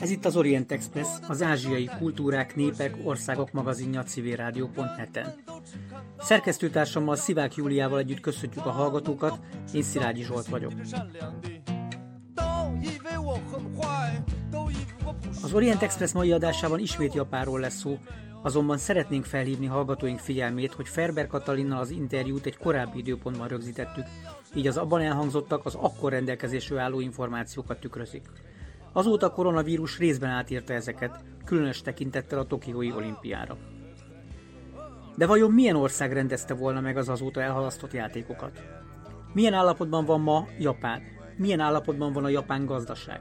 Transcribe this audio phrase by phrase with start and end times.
[0.00, 5.34] Ez itt az Orient Express, az ázsiai kultúrák, népek, országok magazinja civilrádió.net-en.
[6.18, 9.38] Szerkesztőtársammal Szivák Júliával együtt köszöntjük a hallgatókat,
[9.72, 10.72] én Szilágyi Zsolt vagyok.
[15.42, 17.98] Az Orient Express mai adásában ismét Japánról lesz szó,
[18.42, 24.04] azonban szeretnénk felhívni hallgatóink figyelmét, hogy Ferber Katalinnal az interjút egy korábbi időpontban rögzítettük,
[24.54, 28.22] így az abban elhangzottak az akkor rendelkezésre álló információkat tükrözik.
[28.92, 33.56] Azóta a koronavírus részben átírta ezeket, különös tekintettel a Tokiói olimpiára.
[35.16, 38.62] De vajon milyen ország rendezte volna meg az azóta elhalasztott játékokat?
[39.32, 41.02] Milyen állapotban van ma Japán?
[41.36, 43.20] Milyen állapotban van a japán gazdaság?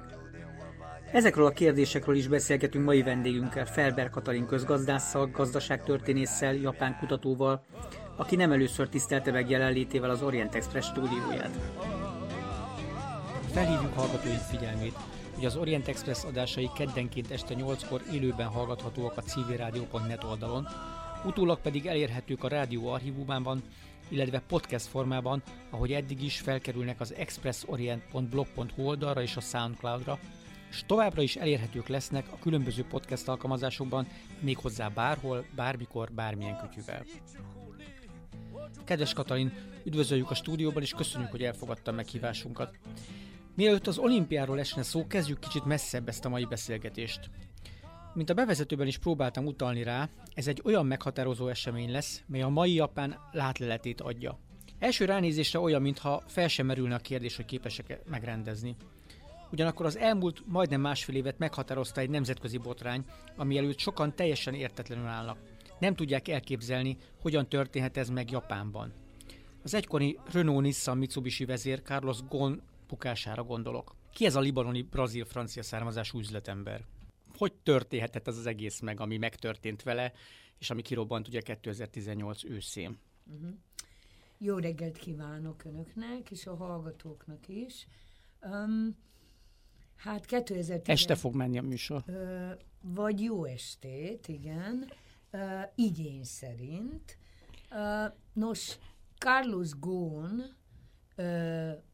[1.12, 7.64] Ezekről a kérdésekről is beszélgetünk mai vendégünkkel, Felber Katalin közgazdásszal, gazdaságtörténésszel, japán kutatóval,
[8.16, 11.60] aki nem először tisztelte meg jelenlétével az Orient Express stúdióját.
[13.52, 14.96] Felhívjuk hallgatóink figyelmét,
[15.40, 20.68] hogy az Orient Express adásai keddenként este 8-kor élőben hallgathatóak a civilrádió.net oldalon,
[21.26, 23.64] utólag pedig elérhetők a rádió archívumában,
[24.08, 30.20] illetve podcast formában, ahogy eddig is felkerülnek az expressorient.blog.hu oldalra és a Soundcloudra,
[30.70, 34.08] és továbbra is elérhetők lesznek a különböző podcast alkalmazásokban,
[34.40, 37.06] méghozzá bárhol, bármikor, bármilyen kütyüvel.
[38.84, 42.78] Kedves Katalin, üdvözöljük a stúdióban, és köszönjük, hogy elfogadta meghívásunkat.
[43.60, 47.30] Mielőtt az olimpiáról esne szó, kezdjük kicsit messzebb ezt a mai beszélgetést.
[48.14, 52.50] Mint a bevezetőben is próbáltam utalni rá, ez egy olyan meghatározó esemény lesz, mely a
[52.50, 54.40] mai Japán látleletét adja.
[54.78, 58.76] Első ránézésre olyan, mintha fel sem merülne a kérdés, hogy képesek-e megrendezni.
[59.52, 65.06] Ugyanakkor az elmúlt majdnem másfél évet meghatározta egy nemzetközi botrány, ami előtt sokan teljesen értetlenül
[65.06, 65.38] állnak.
[65.80, 68.94] Nem tudják elképzelni, hogyan történhet ez meg Japánban.
[69.64, 72.60] Az egykori Renault-Nissan Mitsubishi vezér Carlos Ghosn
[72.90, 73.96] bukására gondolok.
[74.14, 76.86] Ki ez a libanoni brazil-francia származású üzletember?
[77.38, 80.14] Hogy történhetett az az egész meg, ami megtörtént vele,
[80.58, 83.00] és ami kirobbant ugye 2018 őszén?
[83.26, 83.50] Uh-huh.
[84.38, 87.88] Jó reggelt kívánok Önöknek, és a hallgatóknak is.
[88.42, 88.98] Um,
[89.96, 90.82] hát 2010...
[90.90, 92.04] Este fog menni a műsor.
[92.08, 92.52] Uh,
[92.82, 94.92] vagy jó estét, igen.
[95.32, 97.18] Uh, igény szerint.
[97.72, 98.78] Uh, nos,
[99.18, 100.58] Carlos ö,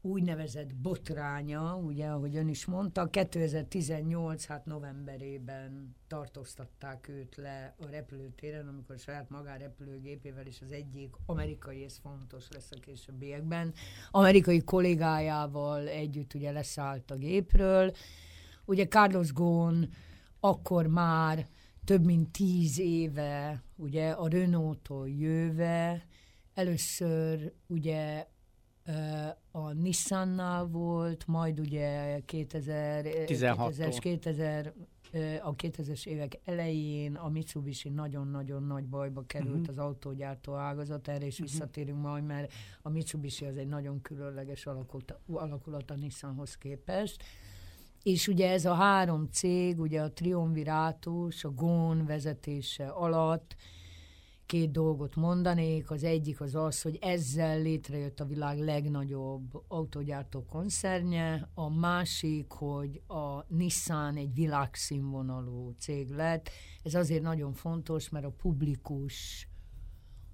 [0.00, 8.68] úgynevezett botránya, ugye, ahogy ön is mondta, 2018 hát novemberében tartóztatták őt le a repülőtéren,
[8.68, 13.74] amikor a saját magárepülőgépével és az egyik amerikai, ez fontos lesz a későbbiekben,
[14.10, 17.92] amerikai kollégájával együtt ugye leszállt a gépről.
[18.64, 19.84] Ugye Carlos Ghosn
[20.40, 21.46] akkor már
[21.84, 26.06] több mint tíz éve, ugye a Renault-tól jöve,
[26.54, 28.26] először ugye
[29.50, 34.72] a Nissannal volt, majd ugye 2000, 2000, 2000
[35.42, 39.68] a 2000-es évek elején a Mitsubishi nagyon-nagyon nagy bajba került uh-huh.
[39.68, 41.48] az autógyártó ágazat, erre is uh-huh.
[41.48, 42.52] visszatérünk majd, mert
[42.82, 47.22] a Mitsubishi az egy nagyon különleges alakulat, alakulat a Nissanhoz képest.
[48.02, 53.56] És ugye ez a három cég, ugye a Triumvirátus, a GON vezetése alatt,
[54.46, 55.90] két dolgot mondanék.
[55.90, 63.02] Az egyik az az, hogy ezzel létrejött a világ legnagyobb autógyártó koncernje, a másik, hogy
[63.06, 66.50] a Nissan egy világszínvonalú cég lett.
[66.82, 69.48] Ez azért nagyon fontos, mert a publikus,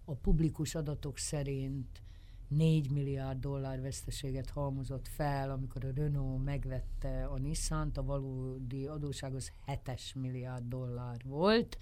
[0.05, 2.03] a publikus adatok szerint
[2.49, 9.35] 4 milliárd dollár veszteséget halmozott fel, amikor a Renault megvette a Nissan-t, a valódi adóság
[9.35, 9.53] az
[9.85, 11.79] 7 milliárd dollár volt.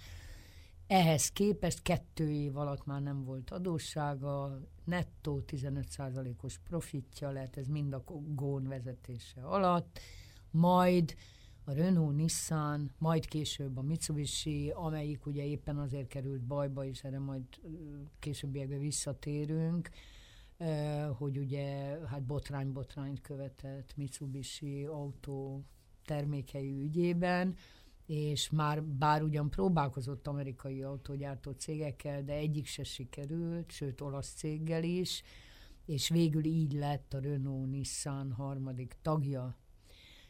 [0.91, 7.93] Ehhez képest kettő év alatt már nem volt adóssága, nettó 15%-os profitja lett, ez mind
[7.93, 8.03] a
[8.35, 9.99] Gón vezetése alatt,
[10.49, 11.15] majd
[11.63, 17.19] a Renault, Nissan, majd később a Mitsubishi, amelyik ugye éppen azért került bajba, és erre
[17.19, 17.43] majd
[18.19, 19.89] későbbiekben visszatérünk,
[21.17, 25.63] hogy ugye hát botrány-botrányt követett Mitsubishi autó
[26.05, 27.55] termékei ügyében,
[28.05, 34.83] és már bár ugyan próbálkozott amerikai autógyártó cégekkel, de egyik se sikerült, sőt olasz céggel
[34.83, 35.23] is,
[35.85, 39.57] és végül így lett a Renault-Nissan harmadik tagja.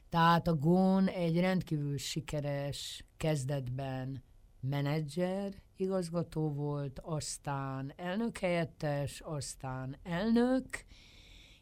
[0.10, 4.24] Tehát a Gón egy rendkívül sikeres kezdetben
[4.60, 10.66] menedzser, igazgató volt, aztán elnök helyettes, aztán elnök,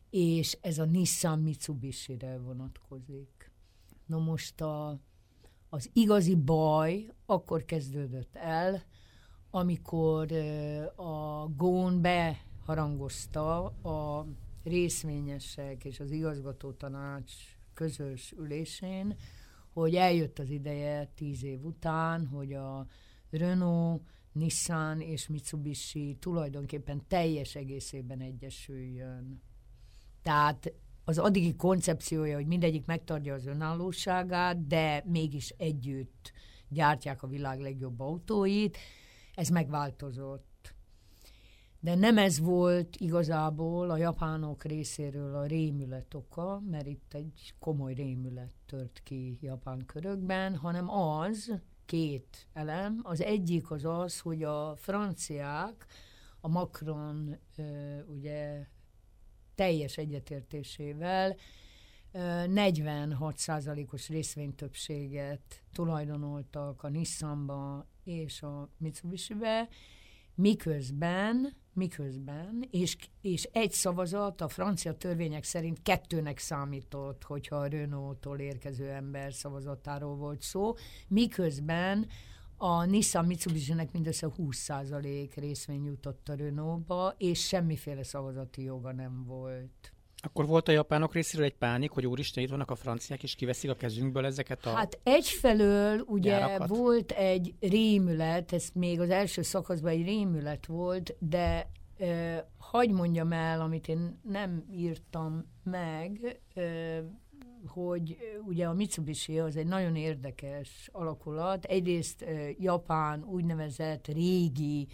[0.10, 3.52] és ez a Nissan Mitsubishi-re vonatkozik.
[4.06, 5.00] Na most a
[5.69, 8.83] az igazi baj akkor kezdődött el,
[9.51, 10.31] amikor
[10.95, 14.27] a Gón beharangozta a
[14.63, 17.33] részvényesek és az igazgató tanács
[17.74, 19.16] közös ülésén,
[19.74, 22.88] hogy eljött az ideje tíz év után, hogy a
[23.30, 24.01] Renault,
[24.31, 29.42] Nissan és Mitsubishi tulajdonképpen teljes egészében egyesüljön.
[30.22, 30.74] Tehát
[31.10, 36.32] az addigi koncepciója, hogy mindegyik megtartja az önállóságát, de mégis együtt
[36.68, 38.78] gyártják a világ legjobb autóit,
[39.36, 40.74] ez megváltozott.
[41.80, 47.94] De nem ez volt igazából a japánok részéről a rémület oka, mert itt egy komoly
[47.94, 51.54] rémület tört ki japán körökben, hanem az,
[51.86, 53.00] két elem.
[53.04, 55.86] Az egyik az az, hogy a franciák,
[56.42, 57.38] a Macron
[58.08, 58.68] ugye
[59.60, 61.36] teljes egyetértésével
[62.14, 69.68] 46%-os részvénytöbbséget tulajdonoltak a Nissanba és a Mitsubishi-be,
[70.36, 78.40] miközben, miközben, és, és egy szavazat a francia törvények szerint kettőnek számított, hogyha a Renault-tól
[78.40, 80.74] érkező ember szavazatáról volt szó,
[81.08, 82.08] miközben
[82.62, 89.94] a Nissan Mitsubishi-nek mindössze 20% részvény jutott a Renault-ba, és semmiféle szavazati joga nem volt.
[90.22, 93.70] Akkor volt a japánok részéről egy pánik, hogy úristen, itt vannak a franciák, és kiveszik
[93.70, 96.68] a kezünkből ezeket a Hát egyfelől ugye gyárakat.
[96.68, 103.32] volt egy rémület, ez még az első szakaszban egy rémület volt, de ö, hagy mondjam
[103.32, 106.98] el, amit én nem írtam meg, ö,
[107.68, 111.66] hogy ugye a Mitsubishi az egy nagyon érdekes alakulat.
[111.66, 112.26] Egyrészt
[112.58, 114.88] Japán úgynevezett régi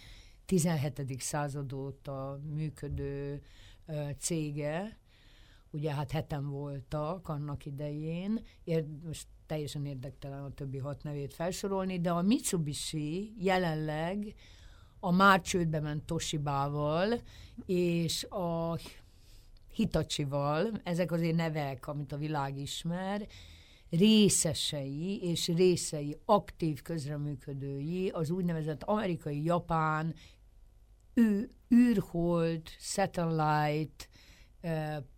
[0.45, 1.21] 17.
[1.21, 3.41] század óta működő
[4.17, 4.99] cége,
[5.71, 11.99] ugye hát heten voltak annak idején, ér, most teljesen érdektelen a többi hat nevét felsorolni,
[11.99, 14.35] de a Mitsubishi jelenleg
[14.99, 17.21] a már csődbe ment Toshibával
[17.65, 18.79] és a
[19.75, 23.27] Hitachival, ezek azért nevek, amit a világ ismer,
[23.89, 30.13] részesei és részei, aktív közreműködői az úgynevezett amerikai-japán
[31.73, 34.05] űrhold, satellite,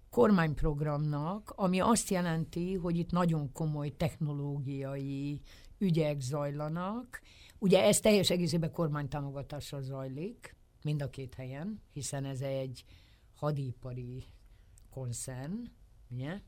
[0.10, 5.42] kormányprogramnak, ami azt jelenti, hogy itt nagyon komoly technológiai
[5.78, 7.22] ügyek zajlanak.
[7.60, 12.84] Ugye ez teljes egészében kormánytámogatással zajlik, mind a két helyen, hiszen ez egy
[13.36, 14.26] hadipari
[14.98, 15.72] koncern,
[16.10, 16.40] ugye?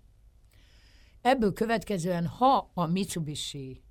[1.22, 3.84] Ebből következően, ha a Mitsubishi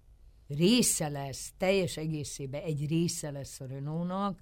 [0.49, 4.41] része lesz, teljes egészében egy része lesz a Renault-nak,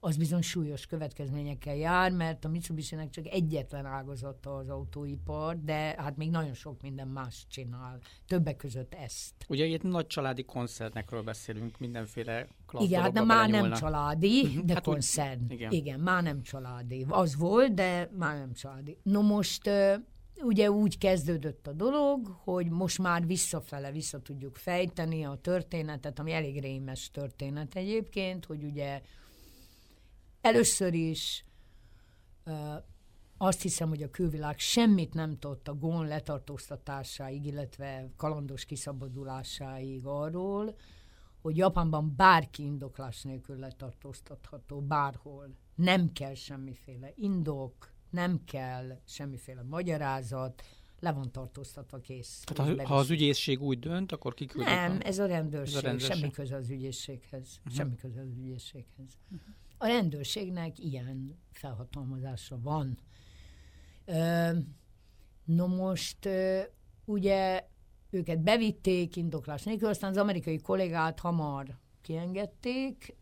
[0.00, 6.16] az bizony súlyos következményekkel jár, mert a mitsubishi csak egyetlen ágazata az autóipar, de hát
[6.16, 7.98] még nagyon sok minden más csinál.
[8.26, 9.34] Többek között ezt.
[9.48, 12.46] Ugye itt nagy családi koncernekről beszélünk, mindenféle
[12.78, 14.64] Igen, hát nem, már nem családi, uh-huh.
[14.64, 15.42] de hát koncern.
[15.44, 15.70] Úgy, igen.
[15.72, 17.06] igen, már nem családi.
[17.08, 18.98] Az volt, de már nem családi.
[19.02, 19.70] No most
[20.42, 26.32] ugye úgy kezdődött a dolog, hogy most már visszafele vissza tudjuk fejteni a történetet, ami
[26.32, 29.00] elég rémes történet egyébként, hogy ugye
[30.46, 31.44] Először is
[33.36, 40.76] azt hiszem, hogy a külvilág semmit nem tudott a gón letartóztatásáig, illetve kalandos kiszabadulásáig arról,
[41.40, 45.56] hogy Japánban bárki indoklás nélkül letartóztatható, bárhol.
[45.74, 50.62] Nem kell semmiféle indok, nem kell semmiféle magyarázat,
[51.00, 52.42] le van tartóztatva kész.
[52.44, 55.06] Tehát ha, ha az ügyészség úgy dönt, akkor kiküldik Nem, a...
[55.06, 56.16] ez a rendőrség, ez a rendőrség.
[56.16, 57.58] semmi köze az ügyészséghez.
[57.58, 57.74] Uh-huh.
[57.74, 59.18] Semmi köze az ügyészséghez.
[59.30, 59.54] Uh-huh.
[59.78, 62.98] A rendőrségnek ilyen felhatalmazása van.
[65.44, 66.28] No most
[67.04, 67.68] ugye
[68.10, 73.16] őket bevitték indoklás nélkül, aztán az amerikai kollégát hamar kiengedték,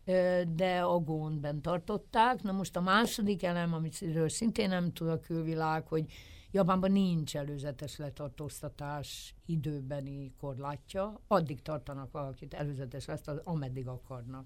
[0.47, 2.41] de a gónben tartották.
[2.41, 6.05] Na most a második elem, amiről szintén nem tud a külvilág, hogy
[6.51, 14.45] Japánban nincs előzetes letartóztatás időbeni korlátja, addig tartanak valakit előzetes lesz, ameddig akarnak.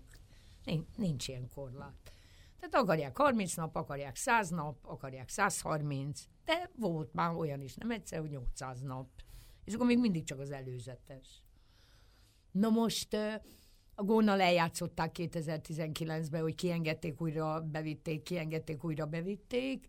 [0.95, 1.93] Nincs ilyen korlát.
[2.59, 7.91] Tehát akarják 30 nap, akarják 100 nap, akarják 130, de volt már olyan is, nem
[7.91, 9.07] egyszer, hogy 800 nap.
[9.63, 11.43] És akkor még mindig csak az előzetes.
[12.51, 13.13] Na most
[13.95, 19.87] a gónnal eljátszották 2019-ben, hogy kiengedték újra, bevitték, kiengedték újra, bevitték.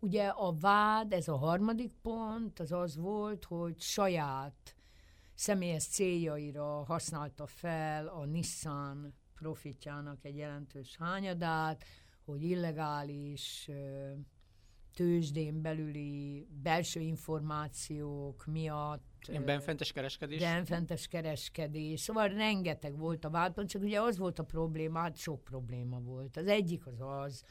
[0.00, 4.76] Ugye a vád, ez a harmadik pont, az az volt, hogy saját
[5.34, 11.84] személyes céljaira használta fel a Nissan profitjának egy jelentős hányadát,
[12.24, 13.70] hogy illegális
[14.94, 19.06] tőzsdén belüli belső információk miatt.
[19.28, 20.40] Ilyen benfentes kereskedés?
[20.40, 22.00] Benfentes kereskedés.
[22.00, 26.36] Szóval rengeteg volt a vádban, csak ugye az volt a probléma, hát sok probléma volt.
[26.36, 27.44] Az egyik az az,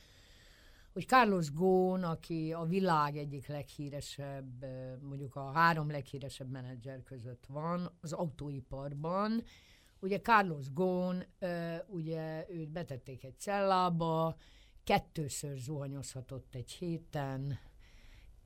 [0.93, 4.65] hogy Carlos Ghosn, aki a világ egyik leghíresebb,
[5.01, 9.43] mondjuk a három leghíresebb menedzser között van az autóiparban,
[9.99, 11.19] ugye Carlos Ghosn,
[11.87, 14.35] ugye őt betették egy cellába,
[14.83, 17.59] kettőször zuhanyozhatott egy héten,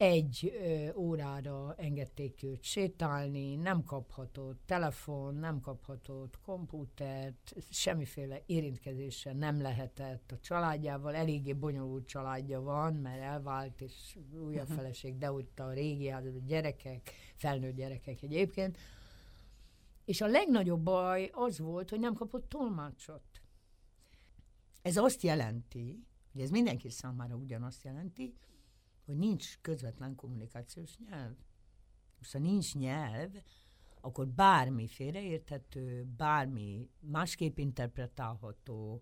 [0.02, 9.62] egy ö, órára engedték őt sétálni, nem kaphatott telefon, nem kaphatott komputert, semmiféle érintkezéssel nem
[9.62, 14.78] lehetett a családjával, eléggé bonyolult családja van, mert elvált, és újabb uh-huh.
[14.78, 18.78] feleség, de ott a régi a gyerekek, felnőtt gyerekek egyébként.
[20.12, 23.42] És a legnagyobb baj az volt, hogy nem kapott tolmácsot.
[24.82, 28.36] Ez azt jelenti, hogy ez mindenki számára ugyanazt jelenti,
[29.06, 31.36] hogy nincs közvetlen kommunikációs nyelv.
[32.18, 33.32] Most ha nincs nyelv,
[34.02, 39.02] akkor bármi félreérthető, bármi másképp interpretálható.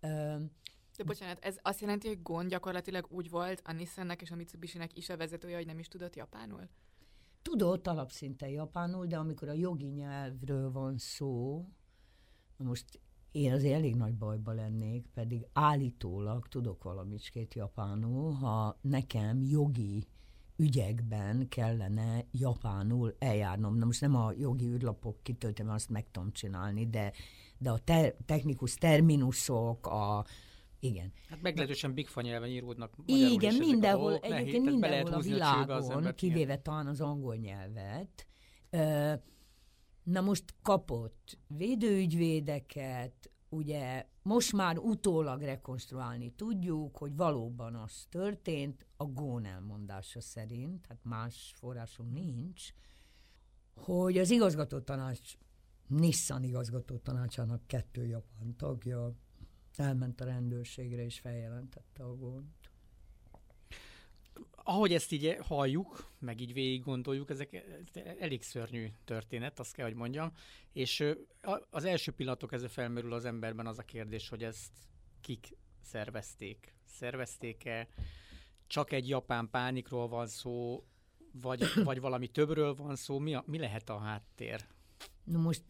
[0.00, 4.96] De bocsánat, ez azt jelenti, hogy gond gyakorlatilag úgy volt a Nissannek és a Mitsubishi-nek
[4.96, 6.68] is a vezetője, hogy nem is tudott japánul?
[7.42, 11.64] Tudott alapszinten japánul, de amikor a jogi nyelvről van szó,
[12.56, 13.00] most
[13.32, 20.06] én azért elég nagy bajba lennék, pedig állítólag tudok valamicskét japánul, ha nekem jogi
[20.56, 23.76] ügyekben kellene japánul eljárnom.
[23.76, 27.12] Na most nem a jogi űrlapok kitöltem, azt meg tudom csinálni, de,
[27.58, 30.24] de a ter, technikus terminusok, a,
[30.82, 31.12] igen.
[31.28, 37.00] Hát meglehetősen bigfa nyelven íródnak Igen, mindenhol, egyébként mindenhol a világon, a kivéve talán az
[37.00, 38.26] angol nyelvet.
[40.02, 49.04] Na most kapott védőügyvédeket, ugye most már utólag rekonstruálni tudjuk, hogy valóban az történt, a
[49.04, 52.68] Gón elmondása szerint, hát más forrásunk nincs,
[53.74, 55.36] hogy az igazgató tanács,
[55.86, 59.14] Nissan igazgató tanácsának kettő japán tagja
[59.78, 62.44] elment a rendőrségre és feljelentette a gond
[64.64, 67.64] ahogy ezt így halljuk, meg így végig gondoljuk, ezek
[68.18, 70.32] elég szörnyű történet, azt kell, hogy mondjam.
[70.72, 71.04] És
[71.70, 74.72] az első pillanatok ezzel felmerül az emberben az a kérdés, hogy ezt
[75.20, 76.74] kik szervezték.
[76.84, 77.88] Szervezték-e?
[78.66, 80.84] Csak egy japán pánikról van szó,
[81.32, 83.18] vagy, vagy valami többről van szó?
[83.18, 84.66] Mi, a, mi lehet a háttér?
[85.24, 85.62] Na most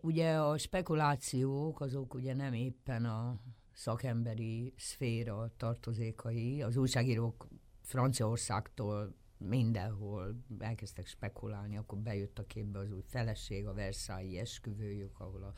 [0.00, 3.40] ugye a spekulációk azok ugye nem éppen a
[3.72, 6.62] szakemberi szféra tartozékai.
[6.62, 7.48] Az újságírók
[7.80, 15.42] Franciaországtól mindenhol elkezdtek spekulálni, akkor bejött a képbe az új feleség, a Versailles esküvőjük, ahol
[15.42, 15.52] a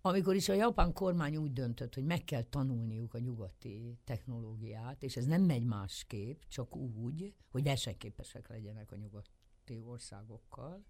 [0.00, 5.16] amikor is a japán kormány úgy döntött, hogy meg kell tanulniuk a nyugati technológiát, és
[5.16, 8.96] ez nem megy másképp, csak úgy, hogy versenyképesek legyenek a
[9.66, 10.84] nyugati országokkal,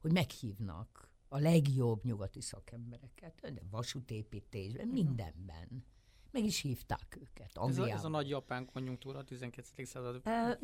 [0.00, 4.94] hogy meghívnak a legjobb nyugati szakembereket, de vasútépítésben, mhm.
[4.94, 5.84] mindenben.
[6.32, 7.58] Meg is hívták őket.
[7.68, 9.84] Ez a, ez a nagy japán konjunktúra a 12.
[9.84, 10.16] század?
[10.16, 10.22] Uh,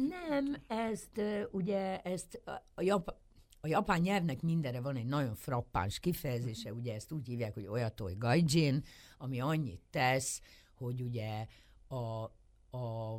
[0.08, 3.16] nem, ezt uh, ugye ezt a, a, Jap-
[3.60, 8.14] a japán nyelvnek mindenre van egy nagyon frappáns kifejezése, ugye ezt úgy hívják, hogy olyatoi
[8.18, 8.84] gaijin,
[9.18, 10.40] ami annyit tesz,
[10.74, 11.46] hogy ugye
[11.88, 12.30] a,
[12.76, 13.14] a,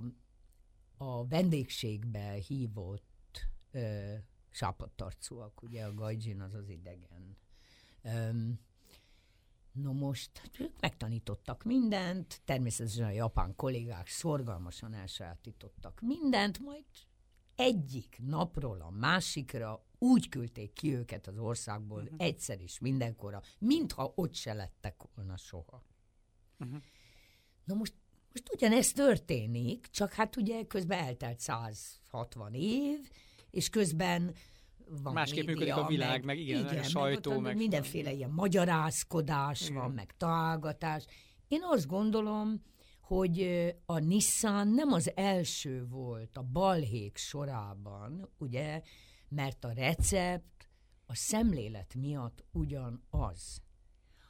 [0.97, 3.06] a vendégségbe hívott
[3.77, 4.17] uh,
[4.49, 7.37] sápadtarcúak, ugye a gaijin az az idegen.
[8.01, 8.59] Um,
[9.71, 16.85] no most hát ők megtanítottak mindent, természetesen a japán kollégák szorgalmasan elsajátítottak mindent, majd
[17.55, 22.15] egyik napról a másikra úgy küldték ki őket az országból uh-huh.
[22.17, 25.83] egyszer is mindenkorra, mintha ott se lettek volna soha.
[26.59, 26.81] Uh-huh.
[27.63, 27.93] Na most,
[28.31, 33.09] most ugyanezt történik, csak hát ugye közben eltelt 160 év,
[33.51, 34.35] és közben
[35.01, 38.11] van Másképp média, működik a világ, meg, meg igen, igen, a sajtó, meg, meg mindenféle
[38.11, 39.73] ilyen magyarázkodás igen.
[39.73, 41.05] van, meg találgatás.
[41.47, 42.61] Én azt gondolom,
[43.01, 43.41] hogy
[43.85, 48.81] a Nissan nem az első volt a balhék sorában, ugye,
[49.29, 50.69] mert a recept
[51.05, 53.61] a szemlélet miatt ugyanaz.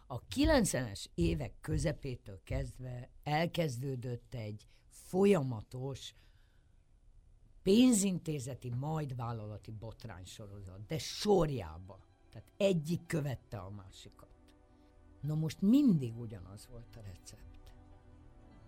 [0.08, 6.14] A 90-es évek közepétől kezdve elkezdődött egy folyamatos
[7.68, 12.00] pénzintézeti, majd vállalati botránysorozat, de sorjába.
[12.32, 14.30] Tehát egyik követte a másikat.
[15.22, 17.74] Na most mindig ugyanaz volt a recept.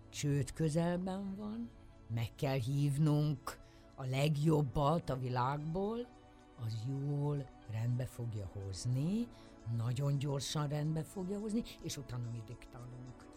[0.08, 1.70] csőd közelben van,
[2.14, 3.58] meg kell hívnunk
[3.94, 6.06] a legjobbat a világból,
[6.64, 9.28] az jól rendbe fogja hozni,
[9.76, 13.29] nagyon gyorsan rendbe fogja hozni, és utána mi diktálunk.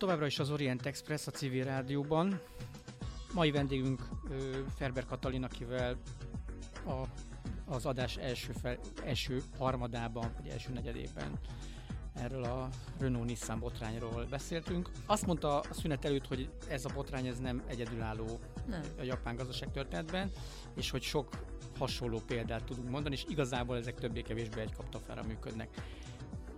[0.00, 2.40] Továbbra is az Orient Express a civil rádióban.
[3.34, 4.08] Mai vendégünk
[4.76, 5.96] Ferber Katalin, akivel
[6.86, 7.02] a,
[7.64, 11.38] az adás első, fel, első harmadában, vagy első negyedében
[12.14, 14.90] erről a Renault-Nissan botrányról beszéltünk.
[15.06, 18.82] Azt mondta a szünet előtt, hogy ez a botrány ez nem egyedülálló nem.
[18.98, 20.30] a japán gazdaság történetben,
[20.74, 21.44] és hogy sok
[21.78, 25.68] hasonló példát tudunk mondani, és igazából ezek többé-kevésbé egy kaptafára működnek.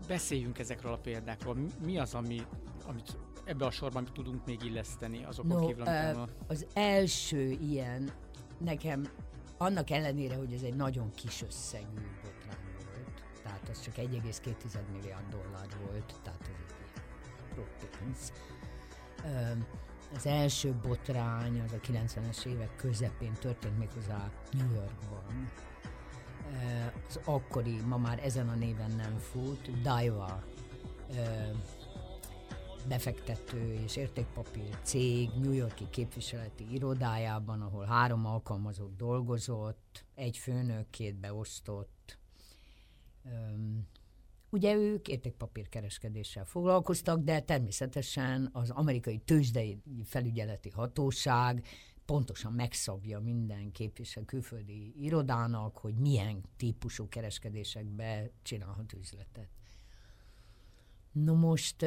[0.06, 1.56] Beszéljünk ezekről a példákról.
[1.84, 2.46] Mi az, ami,
[2.86, 6.28] amit ebbe a sorban tudunk még illeszteni azokon no, kívül, uh, a...
[6.46, 8.10] Az első ilyen,
[8.58, 9.04] nekem
[9.58, 15.28] annak ellenére, hogy ez egy nagyon kis összegű botrány volt, tehát az csak 1,2 milliárd
[15.30, 16.48] dollár volt, tehát ez
[17.80, 18.32] egy pénz.
[20.14, 25.50] Az első botrány az a 90-es évek közepén történt méghozzá New Yorkban.
[27.08, 30.44] Az akkori, ma már ezen a néven nem fut, Daiwa
[32.88, 41.14] befektető és értékpapír cég New Yorki képviseleti irodájában, ahol három alkalmazott dolgozott, egy főnök, két
[41.14, 42.18] beosztott.
[43.26, 43.86] Üm,
[44.50, 51.66] ugye ők értékpapírkereskedéssel foglalkoztak, de természetesen az amerikai tőzsdei felügyeleti hatóság
[52.04, 59.48] pontosan megszabja minden képvisel külföldi irodának, hogy milyen típusú kereskedésekbe csinálhat üzletet.
[61.12, 61.86] No most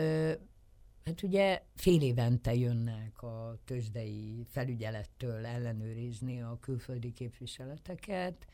[1.05, 8.47] Hát ugye fél évente jönnek a tőzsdei felügyelettől ellenőrizni a külföldi képviseleteket,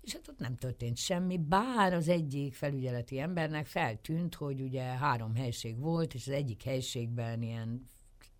[0.00, 5.34] és hát ott nem történt semmi, bár az egyik felügyeleti embernek feltűnt, hogy ugye három
[5.34, 7.84] helység volt, és az egyik helységben ilyen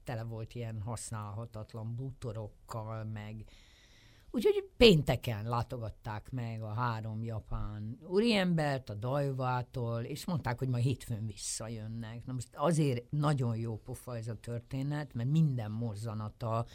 [0.04, 3.44] tele volt ilyen használhatatlan bútorokkal, meg
[4.38, 11.26] Úgyhogy pénteken látogatták meg a három japán úriembert a Dajvától, és mondták, hogy majd hétfőn
[11.26, 12.24] visszajönnek.
[12.24, 16.66] Na most azért nagyon jó pofa ez a történet, mert minden mozzanata,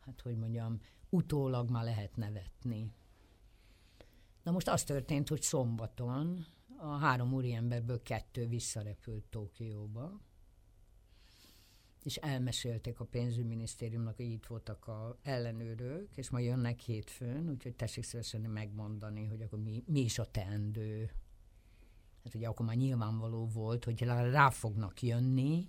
[0.00, 2.92] hát hogy mondjam, utólag már lehet nevetni.
[4.42, 10.20] Na most az történt, hogy szombaton a három úriemberből kettő visszarepült Tokióba,
[12.02, 18.04] és elmesélték a pénzügyminisztériumnak, hogy itt voltak a ellenőrök, és majd jönnek hétfőn, úgyhogy tessék
[18.04, 21.10] szívesen megmondani, hogy akkor mi, mi is a teendő.
[22.24, 25.68] Hát ugye akkor már nyilvánvaló volt, hogy rá fognak jönni,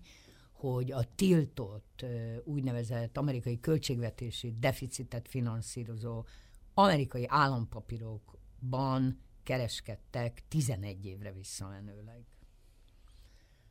[0.51, 2.05] hogy a tiltott
[2.43, 6.25] úgynevezett amerikai költségvetési deficitet finanszírozó
[6.73, 12.25] amerikai állampapírokban kereskedtek 11 évre visszamenőleg.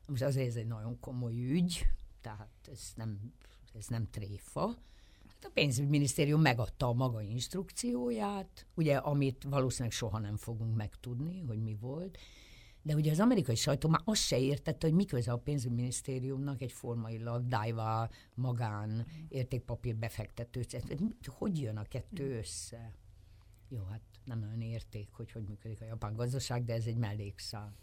[0.07, 1.87] Most azért ez egy nagyon komoly ügy,
[2.21, 3.33] tehát ez nem,
[3.75, 4.67] ez nem tréfa.
[5.27, 11.63] Hát a pénzügyminisztérium megadta a maga instrukcióját, ugye, amit valószínűleg soha nem fogunk megtudni, hogy
[11.63, 12.19] mi volt,
[12.83, 17.47] de ugye az amerikai sajtó már azt se értette, hogy miközben a pénzügyminisztériumnak egy formailag
[17.47, 20.65] Daiwa magán értékpapír befektető,
[21.27, 22.95] hogy jön a kettő össze?
[23.69, 27.75] Jó, hát nem nagyon érték, hogy hogy működik a japán gazdaság, de ez egy mellékszál.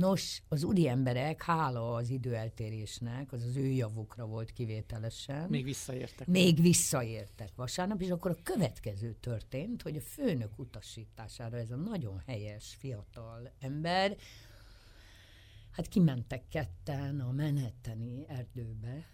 [0.00, 5.48] Nos, az úri emberek, hála az időeltérésnek, az az ő javukra volt kivételesen.
[5.48, 6.26] Még visszaértek.
[6.26, 12.22] Még visszaértek vasárnap, és akkor a következő történt, hogy a főnök utasítására ez a nagyon
[12.26, 14.16] helyes fiatal ember
[15.70, 19.06] Hát kimentek ketten a Manhattani erdőbe,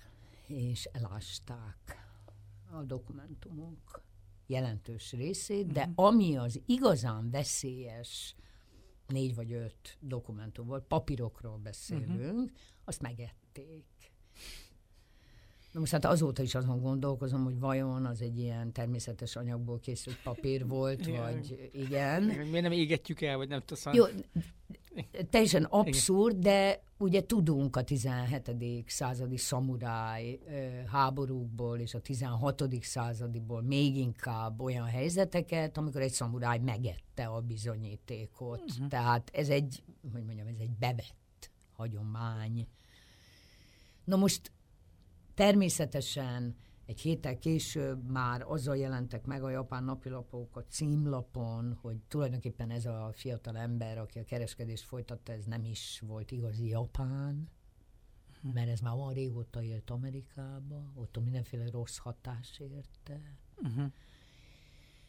[0.47, 2.09] és elásták
[2.71, 4.03] a dokumentumok
[4.47, 8.35] jelentős részét, de ami az igazán veszélyes
[9.09, 12.51] négy vagy öt dokumentum volt, papírokról beszélünk,
[12.85, 13.85] azt megették.
[15.73, 20.23] Na most hát azóta is azon gondolkozom, hogy vajon az egy ilyen természetes anyagból készült
[20.23, 22.23] papír volt, vagy igen.
[22.23, 23.95] Miért nem égetjük el, vagy nem tudom.
[23.95, 24.05] Jó,
[25.31, 28.85] teljesen abszurd, de ugye tudunk a 17.
[28.87, 30.39] századi szamuráj
[30.87, 32.65] háborúkból és a 16.
[32.81, 38.63] századiból még inkább olyan helyzeteket, amikor egy szamuráj megette a bizonyítékot.
[38.71, 38.89] Uh-huh.
[38.89, 39.83] Tehát ez egy,
[40.13, 42.67] hogy mondjam, ez egy bevett hagyomány.
[44.05, 44.53] Na most
[45.35, 46.57] természetesen
[46.87, 52.87] egy héttel később már azzal jelentek meg a japán napilapok a címlapon, hogy tulajdonképpen ez
[52.87, 57.49] a fiatal ember, aki a kereskedést folytatta, ez nem is volt igazi japán,
[58.53, 63.21] mert ez már olyan régóta élt Amerikába, ott mindenféle rossz hatás érte.
[63.57, 63.93] Uh-huh.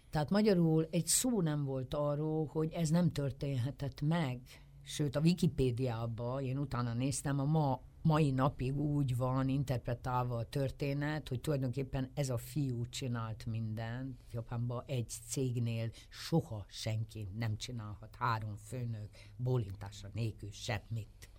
[0.09, 4.41] Tehát magyarul egy szó nem volt arról, hogy ez nem történhetett meg.
[4.83, 11.27] Sőt, a Wikipédiában, én utána néztem, a ma, mai napig úgy van interpretálva a történet,
[11.27, 14.21] hogy tulajdonképpen ez a fiú csinált mindent.
[14.31, 21.29] Japánban egy cégnél soha senki nem csinálhat három főnök bólintása nélkül semmit.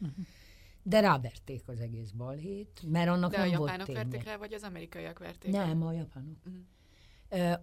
[0.00, 0.24] Uh-huh.
[0.82, 3.98] De ráverték az egész balhét, mert annak De a nem volt japánok ténye.
[4.02, 5.66] verték rá, vagy az amerikaiak verték rá?
[5.66, 6.36] Nem, a japánok.
[6.44, 6.56] Mhm.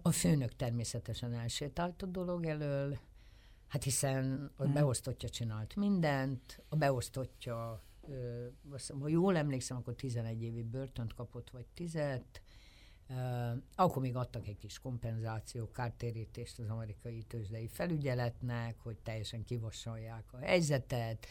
[0.02, 2.98] A főnök természetesen elsétált a dolog elől,
[3.68, 4.72] hát hiszen a Mhm.
[4.72, 7.82] beosztottja csinált mindent, a beosztottja,
[8.70, 11.98] azt ha jól emlékszem, akkor 11 évi börtönt kapott, vagy 10
[13.74, 20.38] akkor még adtak egy kis kompenzáció, kártérítést az amerikai tőzsdei felügyeletnek, hogy teljesen kivassalják a
[20.38, 21.26] helyzetet.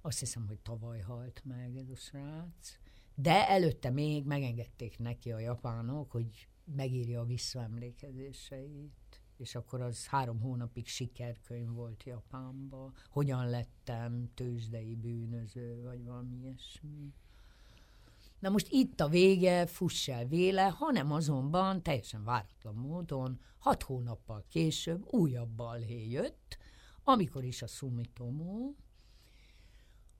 [0.00, 2.78] Azt hiszem, hogy tavaly halt meg ez a srác.
[3.14, 9.01] De előtte még megengedték neki a japánok, hogy megírja a visszaemlékezéseit.
[9.42, 12.92] És akkor az három hónapig sikerkönyv volt Japánba.
[13.10, 17.12] Hogyan lettem tőzsdei bűnöző, vagy valami ilyesmi.
[18.38, 24.44] Na most itt a vége, fuss el véle, hanem azonban teljesen váratlan módon hat hónappal
[24.48, 26.58] később újabb balhé jött,
[27.04, 28.74] amikor is a Sumitomo,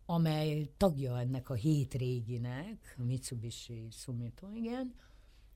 [0.06, 4.94] amely tagja ennek a hét réginek, a Mitsubishi Sumitomo, igen,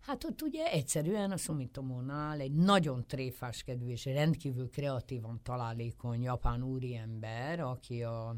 [0.06, 7.60] hát ott ugye egyszerűen a Sumitomónál egy nagyon tréfáskedvű és rendkívül kreatívan találékony japán úriember,
[7.60, 8.36] aki a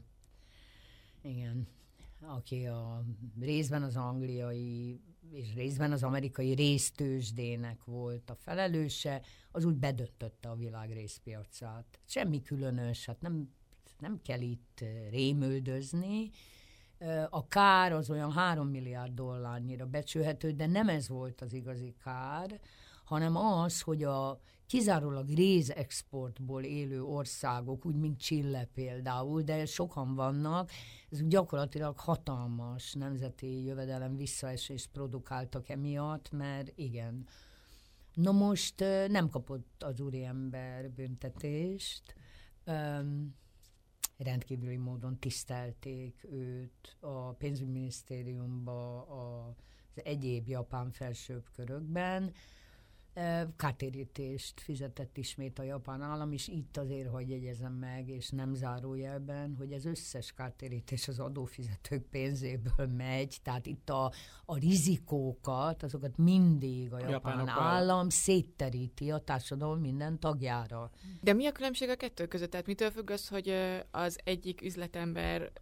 [1.23, 1.69] igen,
[2.21, 3.05] aki a
[3.41, 5.01] részben az angliai
[5.31, 12.01] és részben az amerikai résztősdének volt a felelőse, az úgy bedöntötte a világ részpiacát.
[12.05, 13.51] Semmi különös, hát nem,
[13.99, 16.31] nem kell itt rémüldözni.
[17.31, 22.61] A kár az olyan 3 milliárd dollárnyira becsülhető, de nem ez volt az igazi kár,
[23.05, 30.71] hanem az, hogy a kizárólag rézexportból élő országok, úgy mint Chile például, de sokan vannak,
[31.11, 37.27] ez gyakorlatilag hatalmas nemzeti jövedelem visszaesést produkáltak emiatt, mert igen.
[38.15, 42.03] No most nem kapott az úriember büntetést,
[44.19, 52.33] rendkívüli módon tisztelték őt a pénzügyminisztériumba, az egyéb japán felsőbb körökben,
[53.57, 59.55] kártérítést fizetett ismét a japán állam, és itt azért, hogy jegyezem meg, és nem zárójelben,
[59.59, 64.13] hogy ez összes kártérítés az adófizetők pénzéből megy, tehát itt a,
[64.45, 70.91] a rizikókat, azokat mindig a japán japánok állam szétteríti a társadalom minden tagjára.
[71.21, 72.51] De mi a különbség a kettő között?
[72.51, 73.55] Tehát mitől függ az, hogy
[73.91, 75.53] az egyik üzletember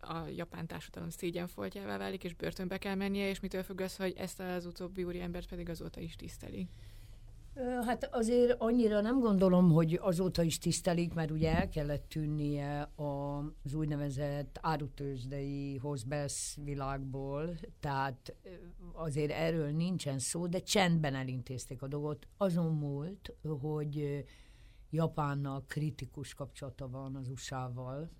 [0.00, 4.40] a japán társadalom szégyenfoltjává válik, és börtönbe kell mennie, és mitől függ az, hogy ezt
[4.40, 6.68] az utóbbi úri embert pedig azóta is tiszteli?
[7.86, 13.74] Hát azért annyira nem gondolom, hogy azóta is tisztelik, mert ugye el kellett tűnnie az
[13.74, 18.34] úgynevezett árutősdei hozbesz világból, tehát
[18.92, 22.26] azért erről nincsen szó, de csendben elintézték a dolgot.
[22.36, 24.18] Azon múlt, hogy ö,
[24.90, 28.10] Japánnak kritikus kapcsolata van az USA-val.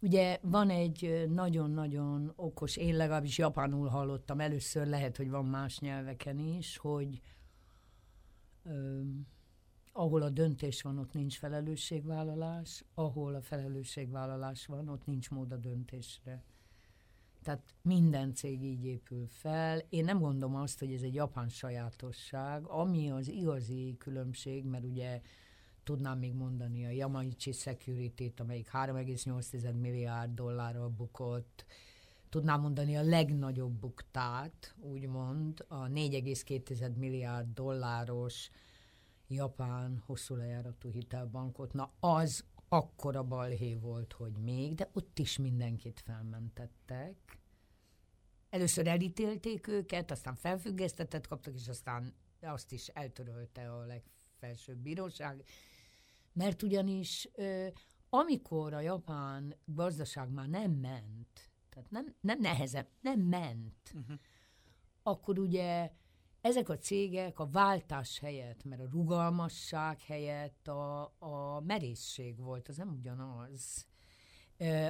[0.00, 6.38] Ugye van egy nagyon-nagyon okos, én legalábbis japánul hallottam először, lehet, hogy van más nyelveken
[6.38, 7.20] is, hogy
[9.92, 15.56] ahol a döntés van, ott nincs felelősségvállalás, ahol a felelősségvállalás van, ott nincs mód a
[15.56, 16.42] döntésre.
[17.42, 19.82] Tehát minden cég így épül fel.
[19.88, 25.20] Én nem gondolom azt, hogy ez egy japán sajátosság, ami az igazi különbség, mert ugye
[25.82, 31.64] tudnám még mondani a Yamaichi Security-t, amelyik 3,8 milliárd dollárral bukott,
[32.30, 38.50] tudnám mondani a legnagyobb buktát, úgymond, a 4,2 milliárd dolláros
[39.28, 41.72] japán hosszú lejáratú hitelbankot.
[41.72, 47.38] Na, az akkora balhé volt, hogy még, de ott is mindenkit felmentettek.
[48.50, 55.44] Először elítélték őket, aztán felfüggesztetett kaptak, és aztán azt is eltörölte a legfelsőbb bíróság.
[56.32, 57.28] Mert ugyanis
[58.08, 64.16] amikor a japán gazdaság már nem ment, tehát nem, nem nehezebb, nem ment, uh-huh.
[65.02, 65.90] akkor ugye
[66.40, 72.76] ezek a cégek a váltás helyett, mert a rugalmasság helyett a, a merészség volt, az
[72.76, 73.86] nem ugyanaz.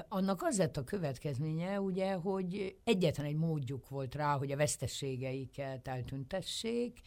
[0.09, 5.89] Annak az lett a következménye, ugye, hogy egyetlen egy módjuk volt rá, hogy a veszteségeiket
[5.89, 7.01] eltüntessék,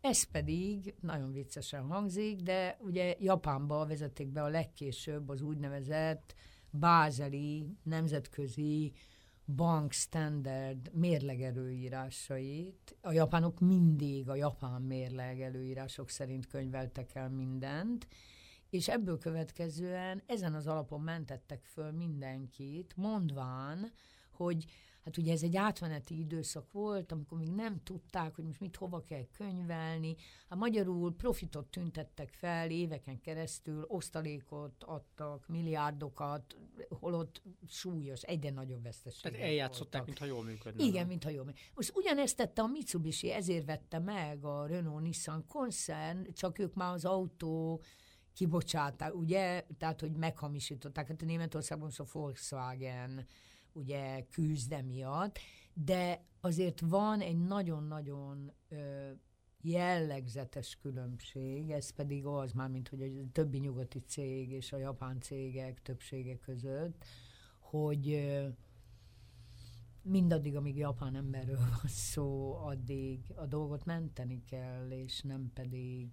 [0.00, 6.34] ez pedig nagyon viccesen hangzik, de ugye Japánba vezették be a legkésőbb az úgynevezett
[6.70, 8.92] bázeli nemzetközi
[9.46, 12.96] bank standard mérlegelőírásait.
[13.00, 18.06] A japánok mindig a japán mérlegelőírások szerint könyveltek el mindent,
[18.70, 23.92] és ebből következően ezen az alapon mentettek föl mindenkit, mondván,
[24.30, 24.64] hogy
[25.06, 29.02] hát ugye ez egy átmeneti időszak volt, amikor még nem tudták, hogy most mit hova
[29.02, 30.14] kell könyvelni.
[30.48, 36.56] Hát magyarul profitot tüntettek fel éveken keresztül, osztalékot adtak, milliárdokat,
[36.88, 39.22] holott súlyos, egyre nagyobb veszteség.
[39.22, 40.84] Tehát eljátszották, mintha jól működne.
[40.84, 41.66] Igen, mintha jól működne.
[41.74, 47.04] Most ugyanezt tette a Mitsubishi, ezért vette meg a Renault-Nissan koncern, csak ők már az
[47.04, 47.82] autó
[48.32, 49.66] kibocsátták, ugye?
[49.78, 51.08] Tehát, hogy meghamisították.
[51.08, 53.26] Hát a Németországban a Volkswagen,
[53.76, 55.38] ugye küzd emiatt,
[55.74, 58.52] de azért van egy nagyon-nagyon
[59.60, 65.20] jellegzetes különbség, ez pedig az már, mint hogy a többi nyugati cég és a japán
[65.20, 67.04] cégek többsége között,
[67.58, 68.26] hogy
[70.02, 76.10] mindaddig, amíg japán emberről van szó, addig a dolgot menteni kell, és nem pedig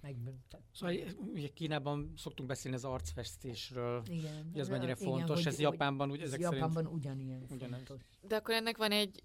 [0.00, 0.62] megbüntet.
[0.72, 0.96] Szóval
[1.34, 6.10] ugye Kínában szoktunk beszélni az arcfestésről, igen, hogy ez mennyire igen, fontos, hogy, ez Japánban
[6.10, 6.92] úgy ezek Japánban szerint...
[6.92, 7.76] ugyanilyen ugyanez.
[7.76, 8.06] fontos.
[8.20, 9.22] De akkor ennek van egy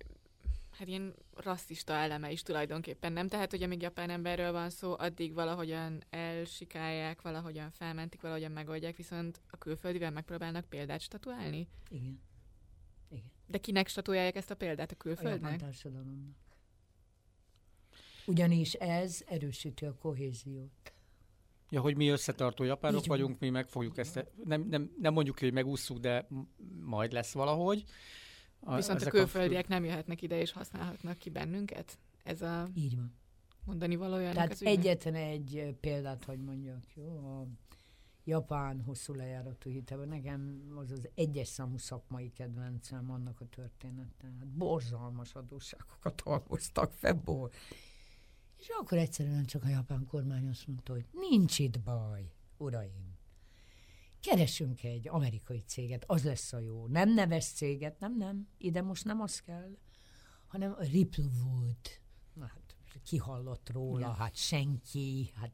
[0.77, 3.27] hát ilyen rasszista eleme is tulajdonképpen, nem?
[3.27, 9.41] Tehát, hogy amíg japán emberről van szó, addig valahogyan elsikálják, valahogyan felmentik, valahogyan megoldják, viszont
[9.49, 11.67] a külföldivel megpróbálnak példát statuálni?
[11.89, 12.21] Igen.
[13.09, 13.31] Igen.
[13.47, 14.91] De kinek statuálják ezt a példát?
[14.91, 15.41] A külföldnek?
[15.41, 16.35] A japán társadalomnak.
[18.27, 20.93] Ugyanis ez erősíti a kohéziót.
[21.69, 25.39] Ja, hogy mi összetartó japánok Így vagyunk, mi meg fogjuk ezt, nem, nem, nem mondjuk,
[25.39, 26.27] hogy megúszuk, de
[26.79, 27.83] majd lesz valahogy.
[28.59, 29.67] A, Viszont a külföldiek a...
[29.69, 31.97] nem jöhetnek ide és használhatnak ki bennünket?
[32.23, 33.13] Ez a Így van.
[33.65, 34.33] mondani valójában.
[34.33, 37.17] Tehát egyetlen egy példát, hogy mondjak, jó?
[37.17, 37.47] A
[38.23, 44.27] japán hosszú lejáratú hitelben nekem az az egyes számú szakmai kedvencem annak a története.
[44.39, 47.21] Hát borzalmas adósságokat halmoztak fel,
[48.67, 53.17] és akkor egyszerűen csak a japán kormány azt mondta, hogy nincs itt baj, uraim.
[54.19, 56.87] Keresünk egy amerikai céget, az lesz a jó.
[56.87, 59.77] Nem neves céget, nem, nem, ide most nem az kell,
[60.47, 61.77] hanem a Ripplewood.
[62.33, 64.11] Na hát, kihallott róla, ja.
[64.11, 65.51] hát senki, hát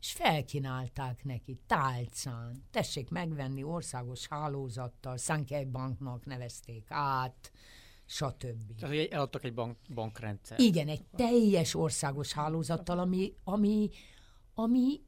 [0.00, 2.64] és felkínálták neki tálcán.
[2.70, 7.52] Tessék megvenni országos hálózattal, Sankey Banknak nevezték át,
[8.12, 8.74] stb.
[8.78, 10.60] Tehát eladtak egy bank, bankrendszer.
[10.60, 13.90] Igen, egy teljes országos hálózattal, ami, ami,
[14.54, 15.00] ami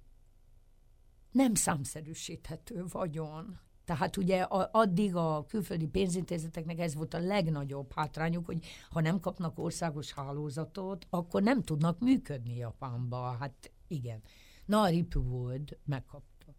[1.30, 3.58] nem számszerűsíthető vagyon.
[3.84, 9.20] Tehát ugye a, addig a külföldi pénzintézeteknek ez volt a legnagyobb hátrányuk, hogy ha nem
[9.20, 13.36] kapnak országos hálózatot, akkor nem tudnak működni Japánba.
[13.40, 14.22] Hát igen.
[14.66, 16.54] Na, a Ripplewood megkapta.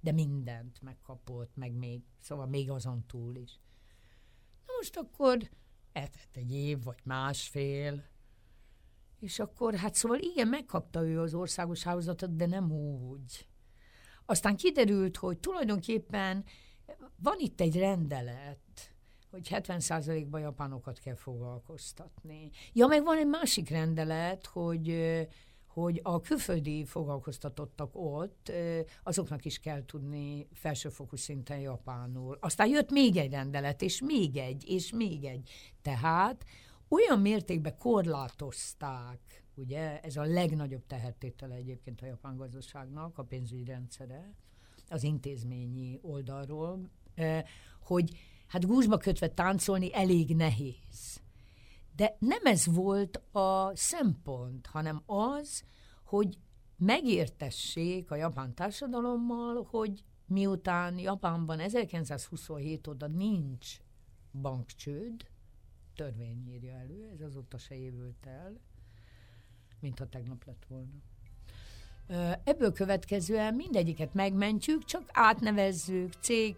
[0.00, 3.60] De mindent megkapott, meg még, szóval még azon túl is
[4.76, 5.38] most akkor
[5.92, 8.04] eltett egy év, vagy másfél,
[9.20, 13.48] és akkor, hát szóval igen, megkapta ő az országos hálózatot, de nem úgy.
[14.26, 16.44] Aztán kiderült, hogy tulajdonképpen
[17.16, 18.94] van itt egy rendelet,
[19.30, 22.50] hogy 70%-ban japánokat kell foglalkoztatni.
[22.72, 24.88] Ja, meg van egy másik rendelet, hogy
[25.80, 28.52] hogy a külföldi foglalkoztatottak ott,
[29.02, 32.38] azoknak is kell tudni felsőfokú szinten japánul.
[32.40, 35.50] Aztán jött még egy rendelet, és még egy, és még egy.
[35.82, 36.44] Tehát
[36.88, 44.34] olyan mértékben korlátozták, ugye, ez a legnagyobb tehertétele egyébként a japán gazdaságnak, a pénzügyi rendszere,
[44.88, 46.90] az intézményi oldalról,
[47.82, 48.10] hogy
[48.46, 51.20] hát gúzsba kötve táncolni elég nehéz.
[51.96, 55.64] De nem ez volt a szempont, hanem az,
[56.04, 56.38] hogy
[56.76, 63.76] megértessék a japán társadalommal, hogy miután Japánban 1927 óta nincs
[64.40, 65.26] bankcsőd,
[65.94, 68.60] törvény írja elő, ez azóta se évült el,
[69.80, 71.02] mintha tegnap lett volna.
[72.44, 76.56] Ebből következően mindegyiket megmentjük, csak átnevezzük, cég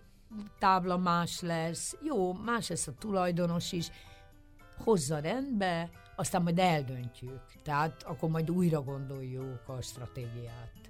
[0.59, 3.91] tábla más lesz, jó, más lesz a tulajdonos is,
[4.85, 7.43] hozza rendbe, aztán majd eldöntjük.
[7.63, 10.88] Tehát akkor majd újra gondoljuk a stratégiát.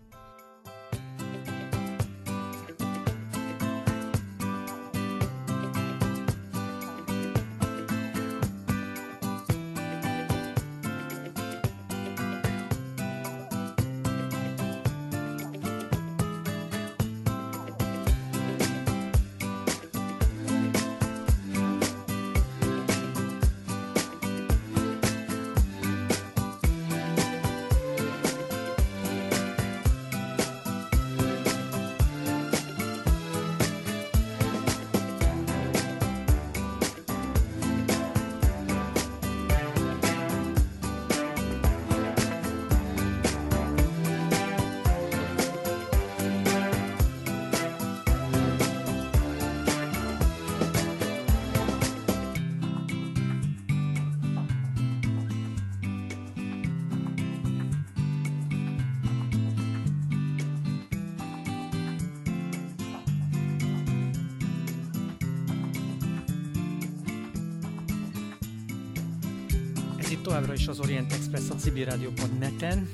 [70.28, 72.88] Továbbra is az Orient Express a civilradio.net-en.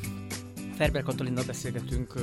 [0.76, 2.14] Ferber Katalinnal beszélgetünk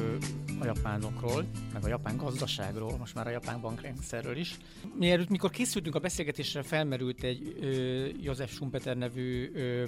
[0.60, 4.58] a japánokról, meg a japán gazdaságról, most már a japán bankrendszerről is.
[4.96, 9.84] Mielőtt, mikor készültünk a beszélgetésre, felmerült egy ö, József Schumpeter nevű ö,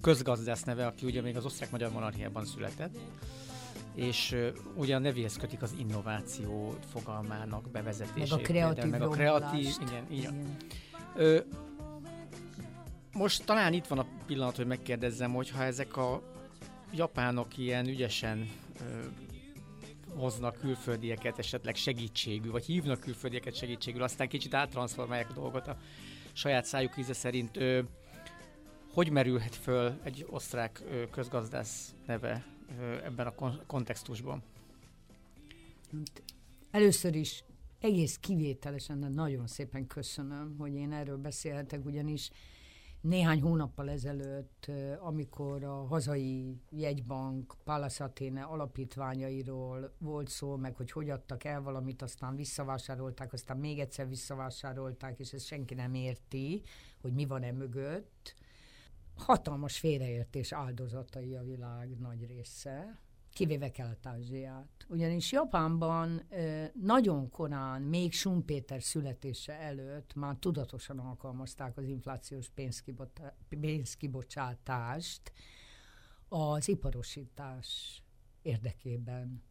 [0.00, 2.98] közgazdász neve, aki ugye még az osztrák-magyar monarchiában született,
[3.94, 8.30] és ö, ugye a nevéhez kötik az innováció fogalmának bevezetését.
[8.30, 10.34] Meg a kreatív meg a kreatív, igen, igen.
[10.34, 10.56] igen.
[11.16, 11.38] Ö,
[13.12, 16.22] most talán itt van a pillanat, hogy megkérdezzem, hogy ha ezek a
[16.92, 19.04] japánok ilyen ügyesen ö,
[20.14, 25.76] hoznak külföldieket esetleg segítségül, vagy hívnak külföldieket segítségül, aztán kicsit áttransformálják a dolgot a
[26.32, 27.56] saját szájuk íze szerint.
[27.56, 27.80] Ö,
[28.92, 32.44] hogy merülhet föl egy osztrák ö, közgazdász neve
[32.78, 34.42] ö, ebben a kontextusban?
[36.70, 37.44] Először is
[37.80, 42.30] egész kivételesen, de nagyon szépen köszönöm, hogy én erről beszélhetek, ugyanis
[43.02, 48.12] néhány hónappal ezelőtt, amikor a hazai jegybank Palace
[48.42, 55.18] alapítványairól volt szó, meg hogy hogy adtak el valamit, aztán visszavásárolták, aztán még egyszer visszavásárolták,
[55.18, 56.62] és ezt senki nem érti,
[57.00, 58.34] hogy mi van e mögött.
[59.16, 63.00] Hatalmas félreértés áldozatai a világ nagy része
[63.32, 64.86] kivéve Kelet-Ázsiát.
[64.88, 66.22] Ugyanis Japánban
[66.72, 72.50] nagyon korán, még Sumpéter születése előtt már tudatosan alkalmazták az inflációs
[73.48, 75.32] pénzkibocsátást
[76.28, 78.02] az iparosítás
[78.42, 79.42] érdekében.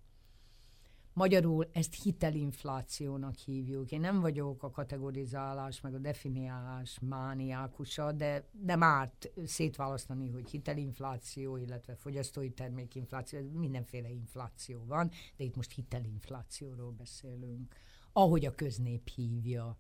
[1.13, 3.91] Magyarul ezt hitelinflációnak hívjuk.
[3.91, 11.57] Én nem vagyok a kategorizálás, meg a definiálás mániákusa, de nem árt szétválasztani, hogy hitelinfláció,
[11.57, 17.75] illetve fogyasztói termékinfláció, mindenféle infláció van, de itt most hitelinflációról beszélünk,
[18.13, 19.77] ahogy a köznép hívja.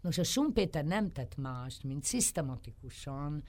[0.00, 3.44] Nos, a Sumpéter nem tett mást, mint szisztematikusan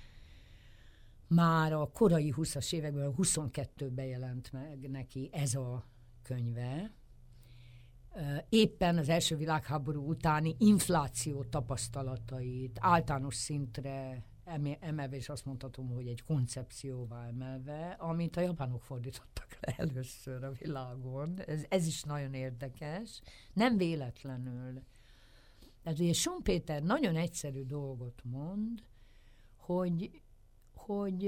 [1.27, 5.85] már a korai 20-as években, 22-ben jelent meg neki ez a
[6.21, 6.91] könyve
[8.49, 14.23] éppen az első világháború utáni infláció tapasztalatait általános szintre
[14.79, 20.51] emelve, és azt mondhatom, hogy egy koncepcióvá emelve, amit a japánok fordítottak le először a
[20.51, 21.39] világon.
[21.45, 23.21] Ez, ez is nagyon érdekes.
[23.53, 24.83] Nem véletlenül.
[25.83, 28.83] Tehát ugye Schumpeter nagyon egyszerű dolgot mond,
[29.55, 30.21] hogy,
[30.73, 31.27] hogy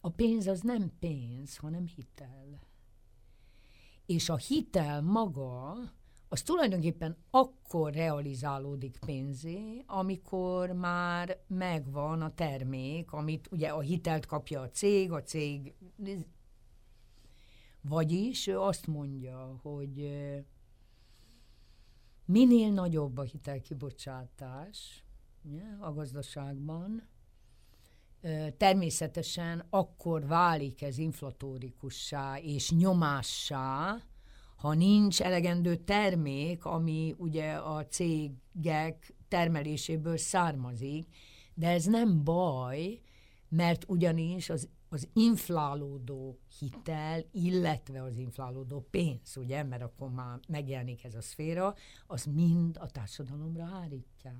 [0.00, 2.60] a pénz az nem pénz, hanem hitel.
[4.06, 5.76] És a hitel maga,
[6.28, 14.60] az tulajdonképpen akkor realizálódik pénzé, amikor már megvan a termék, amit ugye a hitelt kapja
[14.60, 15.74] a cég, a cég...
[17.80, 20.10] Vagyis ő azt mondja, hogy
[22.24, 25.04] minél nagyobb a hitelkibocsátás
[25.80, 27.08] a gazdaságban,
[28.56, 34.02] természetesen akkor válik ez inflatórikussá és nyomássá,
[34.56, 41.06] ha nincs elegendő termék, ami ugye a cégek termeléséből származik,
[41.54, 43.00] de ez nem baj,
[43.48, 51.04] mert ugyanis az, az inflálódó hitel, illetve az inflálódó pénz, ugye, mert akkor már megjelenik
[51.04, 51.74] ez a szféra,
[52.06, 54.34] az mind a társadalomra hárítják.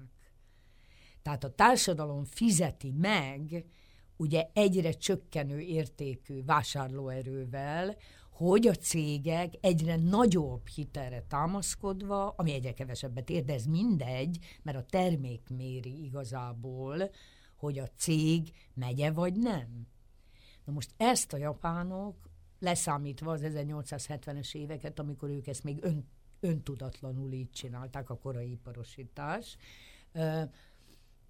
[1.25, 3.65] Tehát a társadalom fizeti meg,
[4.17, 7.97] ugye egyre csökkenő értékű vásárlóerővel,
[8.31, 14.77] hogy a cégek egyre nagyobb hitelre támaszkodva, ami egyre kevesebbet ér, de ez mindegy, mert
[14.77, 17.11] a termék méri igazából,
[17.57, 19.87] hogy a cég megye vagy nem.
[20.65, 26.09] Na most ezt a japánok, leszámítva az 1870-es éveket, amikor ők ezt még ön,
[26.41, 29.57] öntudatlanul így csinálták, a korai iparosítás,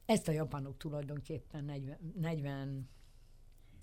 [0.06, 2.88] ezt a japánok tulajdonképpen 40, 40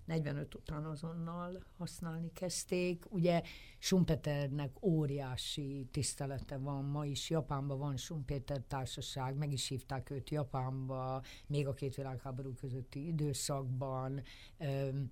[0.06, 3.06] 45 után azonnal használni kezdték.
[3.10, 3.42] Ugye
[3.80, 11.24] Schumpeternek óriási tisztelete van, ma is Japánban van Schumpeter társaság, meg is hívták őt Japánba,
[11.48, 14.22] még a két világháború közötti időszakban.
[14.58, 15.12] Öm,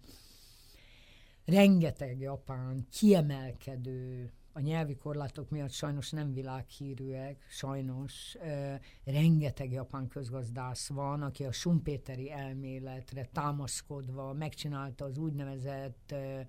[1.45, 10.87] rengeteg japán kiemelkedő a nyelvi korlátok miatt sajnos nem világhírűek, sajnos uh, rengeteg japán közgazdász
[10.89, 16.39] van, aki a Sumpéteri elméletre támaszkodva megcsinálta az úgynevezett uh,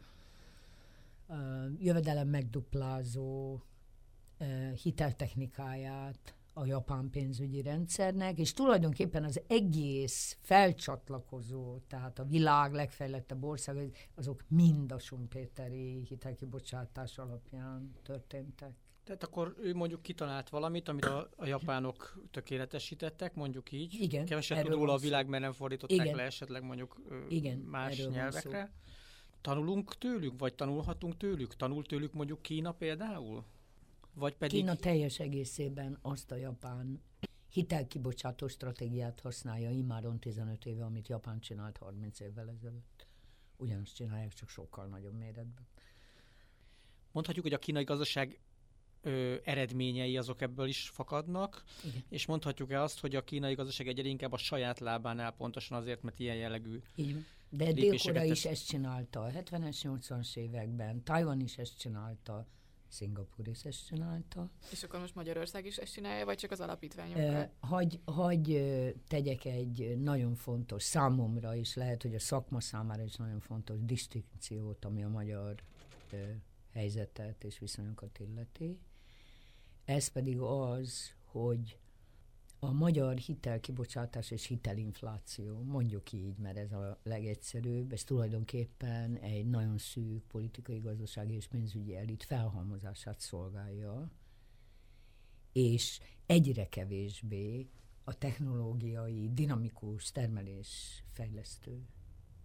[1.26, 1.36] uh,
[1.78, 3.61] jövedelem megduplázó
[4.38, 13.44] uh, hiteltechnikáját, a japán pénzügyi rendszernek, és tulajdonképpen az egész felcsatlakozó, tehát a világ legfejlettebb
[13.44, 18.74] ország, azok mind a Sumpéteri hitelkibocsátás alapján történtek.
[19.05, 23.94] Tehát akkor ő mondjuk kitalált valamit, amit a, a japánok tökéletesítettek, mondjuk így.
[24.01, 24.24] Igen.
[24.24, 26.16] Keveset tud róla a világ, mert nem fordították Igen.
[26.16, 28.72] le esetleg mondjuk Igen, más nyelvekre.
[29.40, 31.57] Tanulunk tőlük, vagy tanulhatunk tőlük?
[31.57, 33.44] Tanul tőlük mondjuk Kína például?
[34.20, 34.58] Vagy pedig...
[34.58, 37.00] Kína teljes egészében azt a japán
[37.48, 43.06] hitelkibocsátó stratégiát használja immáron 15 éve, amit Japán csinált 30 évvel ezelőtt.
[43.56, 45.66] Ugyanazt csinálják, csak sokkal nagyobb méretben.
[47.12, 48.40] Mondhatjuk, hogy a kínai gazdaság
[49.02, 52.02] ö, eredményei azok ebből is fakadnak, Igen.
[52.08, 56.02] és mondhatjuk el azt, hogy a kínai gazdaság egyre inkább a saját lábánál pontosan azért,
[56.02, 57.26] mert ilyen jellegű Igen.
[57.48, 62.46] De Dél-Korea is ezt csinálta a 70-es, 80-as években, Taiwan is ezt csinálta,
[62.91, 64.51] Szingapúr is ezt csinálta.
[64.70, 67.24] És akkor most Magyarország is ezt csinálja, vagy csak az alapítványokkal?
[67.24, 68.64] Eh, hagy, hagy
[69.09, 74.84] tegyek egy nagyon fontos számomra is, lehet, hogy a szakma számára is nagyon fontos distinkciót,
[74.84, 75.55] ami a magyar
[76.11, 76.34] eh,
[76.72, 78.78] helyzetet és viszonyokat illeti.
[79.84, 81.78] Ez pedig az, hogy
[82.62, 89.78] a magyar hitelkibocsátás és hitelinfláció, mondjuk így, mert ez a legegyszerűbb, ez tulajdonképpen egy nagyon
[89.78, 94.11] szűk politikai, gazdasági és pénzügyi elit felhalmozását szolgálja,
[95.52, 97.68] és egyre kevésbé
[98.04, 101.86] a technológiai, dinamikus termelés fejlesztő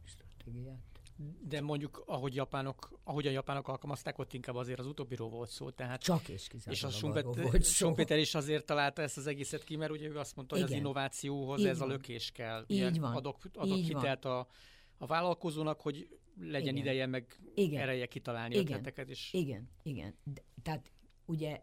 [0.03, 0.94] stratégiát.
[1.41, 5.69] De mondjuk, ahogy, japánok, ahogy a japánok alkalmazták, ott inkább azért az utóbbiról volt szó.
[5.69, 9.75] Tehát, Csak és kizárólag És a Schumpeter, Schumpeter is azért találta ezt az egészet ki,
[9.75, 10.75] mert ugye ő azt mondta, hogy Igen.
[10.75, 11.89] az innovációhoz Így ez van.
[11.89, 12.63] a lökés kell.
[12.67, 13.15] Így Ilyen van.
[13.15, 14.47] Adok, adok Így hitelt a,
[14.97, 16.07] a vállalkozónak, hogy
[16.39, 16.75] legyen Igen.
[16.75, 17.81] ideje meg Igen.
[17.81, 18.65] ereje kitalálni Igen.
[18.65, 19.09] ötleteket.
[19.09, 19.29] is.
[19.33, 20.15] Igen, Igen.
[20.23, 20.91] De, tehát
[21.25, 21.61] ugye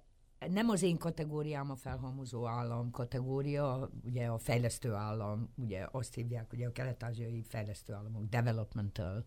[0.50, 6.52] nem az én kategóriám a felhalmozó állam kategória, ugye a fejlesztő állam, ugye azt hívják,
[6.52, 9.24] ugye a kelet-ázsiai fejlesztő államok developmental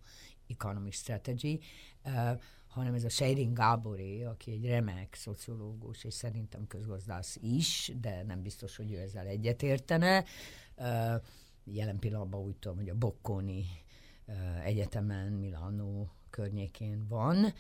[0.48, 1.60] economic strategy,
[2.06, 8.24] uh, hanem ez a Sherin Gáboré, aki egy remek szociológus, és szerintem közgazdász is, de
[8.24, 10.24] nem biztos, hogy ő ezzel egyetértene.
[10.78, 11.22] Uh,
[11.64, 13.66] jelen pillanatban úgy tudom, hogy a Bocconi
[14.26, 17.54] uh, Egyetemen, Milano környékén van,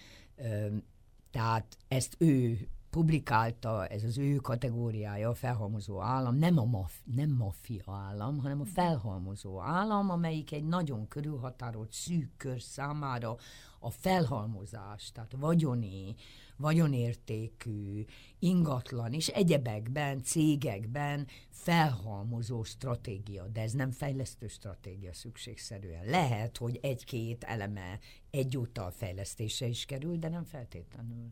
[1.32, 7.30] tehát ezt ő publikálta, ez az ő kategóriája, a felhalmozó állam, nem a maf, nem
[7.30, 13.36] maffia állam, hanem a felhalmozó állam, amelyik egy nagyon körülhatárolt szűk kör számára
[13.80, 16.16] a felhalmozás, tehát vagyoni,
[16.58, 18.06] vagyonértékű,
[18.40, 26.06] ingatlan és egyebekben, cégekben felhalmozó stratégia, de ez nem fejlesztő stratégia szükségszerűen.
[26.06, 31.32] Lehet, hogy egy-két eleme egyúttal fejlesztése is kerül, de nem feltétlenül.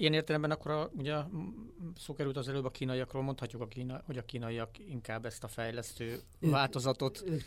[0.00, 1.16] Ilyen értelemben akkor a, ugye
[1.96, 5.48] szó került az előbb a kínaiakról, mondhatjuk, a kína, hogy a kínaiak inkább ezt a
[5.48, 7.44] fejlesztő ők, változatot ők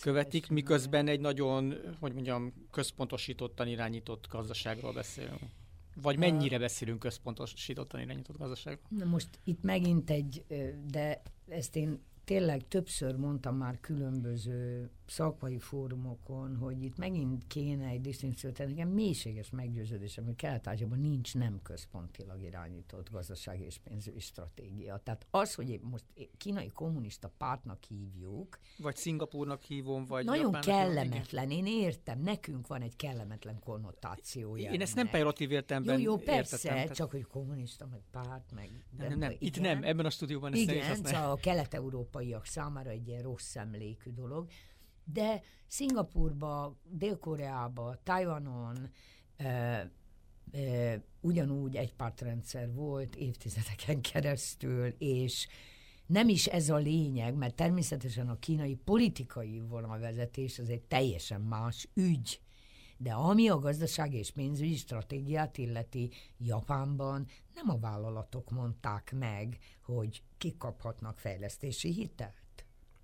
[0.00, 5.40] követik, miközben egy nagyon, hogy mondjam, központosítottan irányított gazdaságról beszélünk.
[6.02, 8.98] Vagy mennyire beszélünk központosítottan irányított gazdaságról?
[8.98, 10.44] Na most itt megint egy,
[10.90, 18.00] de ezt én tényleg többször mondtam már különböző szakmai fórumokon, hogy itt megint kéne egy
[18.00, 25.00] disztinkciót, tehát nekem mélységes meggyőződésem, hogy kelet nincs nem központilag irányított gazdasági és pénzügyi stratégia.
[25.04, 26.04] Tehát az, hogy most
[26.36, 32.82] kínai kommunista pártnak hívjuk, vagy Szingapúrnak hívom, vagy nagyon Japánnak kellemetlen, én értem, nekünk van
[32.82, 34.72] egy kellemetlen konnotációja.
[34.72, 36.94] Én ezt nem pejoratív értemben Jó, jó, persze, értettem, tehát...
[36.94, 38.70] csak hogy kommunista, meg párt, meg...
[38.98, 39.32] Nem, nem, nem.
[39.38, 44.10] itt nem, ebben a stúdióban ezt Igen, szóval a kelet-európaiak számára egy ilyen rossz emlékű
[44.10, 44.48] dolog
[45.12, 48.90] de Szingapurba, Dél-Koreába, Tajvanon
[49.36, 49.46] e,
[50.52, 55.48] e, ugyanúgy egy pártrendszer volt évtizedeken keresztül, és
[56.06, 61.88] nem is ez a lényeg, mert természetesen a kínai politikai vonalvezetés az egy teljesen más
[61.94, 62.40] ügy.
[62.98, 70.22] De ami a gazdaság és pénzügyi stratégiát illeti Japánban, nem a vállalatok mondták meg, hogy
[70.38, 72.45] kik kaphatnak fejlesztési hitelt.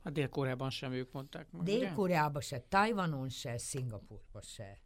[0.03, 4.81] A Dél-Koreában sem ők mondták meg, Dél-Koreában se, Tajvanon se, Szingapurban se.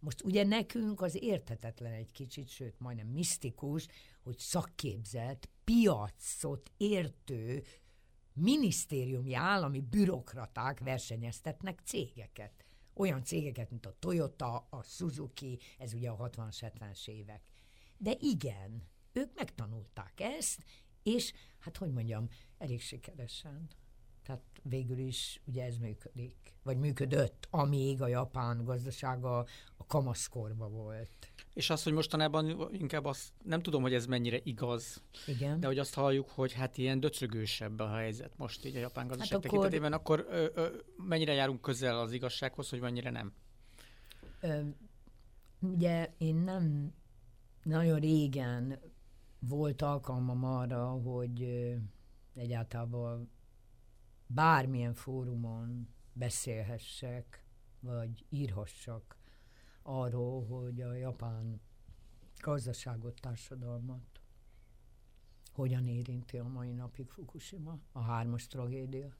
[0.00, 3.86] Most ugye nekünk az értetetlen egy kicsit, sőt majdnem misztikus,
[4.22, 7.62] hogy szakképzett, piacot értő
[8.32, 12.64] minisztériumi állami bürokraták versenyeztetnek cégeket.
[12.94, 17.42] Olyan cégeket, mint a Toyota, a Suzuki, ez ugye a 60-70-es évek.
[17.96, 20.64] De igen, ők megtanulták ezt,
[21.02, 23.68] és hát hogy mondjam, elég sikeresen.
[24.28, 29.38] Tehát végül is ugye ez működik, vagy működött, amíg a japán gazdasága
[29.76, 31.32] a kamaszkorba volt.
[31.54, 35.60] És az, hogy mostanában inkább azt, nem tudom, hogy ez mennyire igaz, Igen.
[35.60, 39.08] de hogy azt halljuk, hogy hát ilyen döcögősebb a helyzet most így a japán hát
[39.08, 40.76] gazdaság hát akkor, tekintetében, akkor ö, ö,
[41.08, 43.32] mennyire járunk közel az igazsághoz, hogy mennyire nem?
[44.40, 44.60] Ö,
[45.60, 46.94] ugye én nem
[47.62, 48.78] nagyon régen
[49.38, 51.48] volt alkalmam arra, hogy
[52.34, 53.30] egyáltalán
[54.28, 57.44] bármilyen fórumon beszélhessek,
[57.80, 59.16] vagy írhassak
[59.82, 61.60] arról, hogy a japán
[62.40, 64.18] gazdaságot, társadalmat
[65.52, 69.16] hogyan érinti a mai napig Fukushima, a hármas tragédia.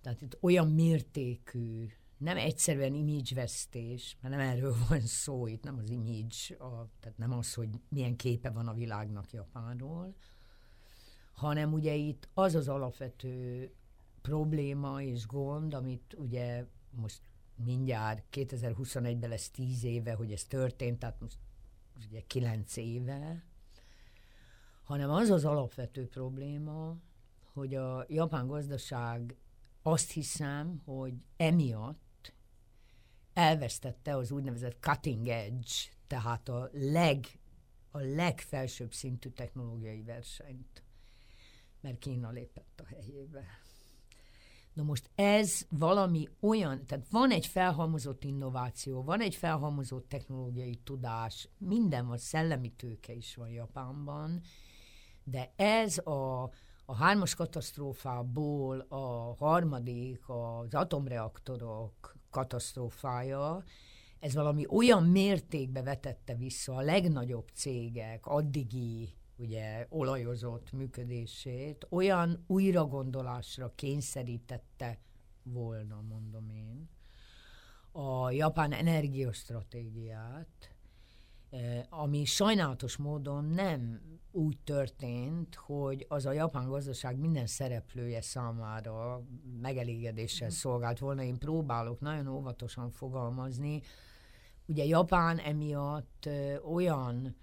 [0.00, 1.86] Tehát itt olyan mértékű,
[2.16, 7.32] nem egyszerűen image-vesztés, mert nem erről van szó, itt nem az image, a, tehát nem
[7.32, 10.14] az, hogy milyen képe van a világnak Japánról,
[11.32, 13.70] hanem ugye itt az az alapvető
[14.28, 17.20] probléma és gond, amit ugye most
[17.64, 21.38] mindjárt 2021-ben lesz 10 éve, hogy ez történt, tehát most
[22.08, 23.44] ugye 9 éve,
[24.82, 26.96] hanem az az alapvető probléma,
[27.52, 29.36] hogy a japán gazdaság
[29.82, 32.32] azt hiszem, hogy emiatt
[33.32, 35.72] elvesztette az úgynevezett cutting edge,
[36.06, 37.26] tehát a, leg,
[37.90, 40.82] a legfelsőbb szintű technológiai versenyt,
[41.80, 43.44] mert Kína lépett a helyébe.
[44.78, 51.48] Na most ez valami olyan, tehát van egy felhalmozott innováció, van egy felhalmozott technológiai tudás,
[51.58, 54.40] minden van, szellemi tőke is van Japánban,
[55.24, 56.42] de ez a,
[56.86, 63.64] a hármas katasztrófából a harmadik, az atomreaktorok katasztrófája,
[64.20, 73.72] ez valami olyan mértékbe vetette vissza a legnagyobb cégek addigi ugye olajozott működését olyan újragondolásra
[73.74, 74.98] kényszerítette
[75.42, 76.88] volna, mondom én,
[77.92, 80.74] a japán energiastratégiát,
[81.50, 89.22] eh, ami sajnálatos módon nem úgy történt, hogy az a japán gazdaság minden szereplője számára
[89.60, 91.22] megelégedéssel szolgált volna.
[91.22, 93.80] Én próbálok nagyon óvatosan fogalmazni.
[94.66, 97.36] Ugye Japán emiatt eh, olyan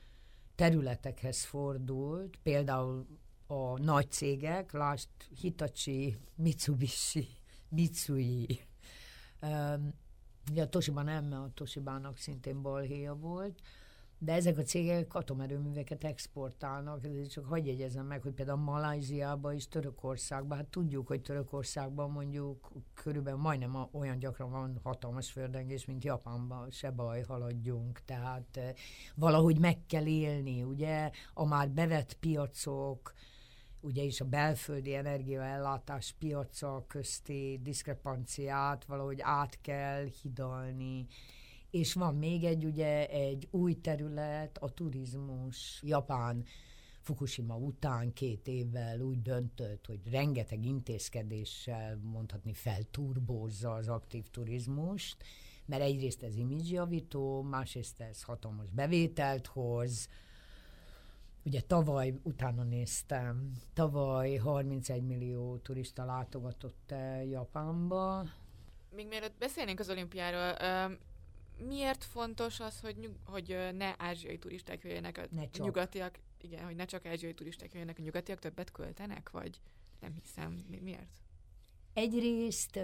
[0.55, 3.05] területekhez fordult, például
[3.47, 7.27] a nagy cégek, lásd Hitachi, Mitsubishi,
[7.69, 8.59] Mitsui.
[9.41, 9.93] Um,
[10.51, 13.61] ugye a Toshiba nem, mert a Toshibának szintén balhéja volt,
[14.17, 19.67] de ezek a cégek atomerőműveket exportálnak, ez csak hagyj jegyezem meg, hogy például Malajziában és
[19.67, 26.71] Törökországban, hát tudjuk, hogy Törökországban mondjuk körülbelül majdnem olyan gyakran van hatalmas földengés, mint Japánban,
[26.71, 28.73] se baj, haladjunk, tehát eh,
[29.15, 33.13] valahogy meg kell élni, ugye, a már bevett piacok,
[33.85, 41.05] ugye is a belföldi energiaellátás piaca közti diszkrepanciát valahogy át kell hidalni,
[41.75, 45.81] és van még egy, ugye, egy új terület, a turizmus.
[45.83, 46.45] Japán
[46.99, 55.17] Fukushima után két évvel úgy döntött, hogy rengeteg intézkedéssel mondhatni felturbózza az aktív turizmust,
[55.65, 60.09] mert egyrészt ez imidzsjavító, másrészt ez hatalmas bevételt hoz,
[61.47, 66.93] Ugye tavaly, utána néztem, tavaly 31 millió turista látogatott
[67.29, 68.25] Japánba,
[68.95, 70.55] még mielőtt beszélnénk az olimpiáról,
[71.57, 75.65] miért fontos az, hogy, nyug, hogy ne ázsiai turisták jöjjenek, a ne csak.
[75.65, 79.59] nyugatiak, igen, hogy ne csak ázsiai turisták jöjjenek, a nyugatiak többet költenek, vagy
[79.99, 81.21] nem hiszem, mi, miért?
[81.93, 82.79] Egyrészt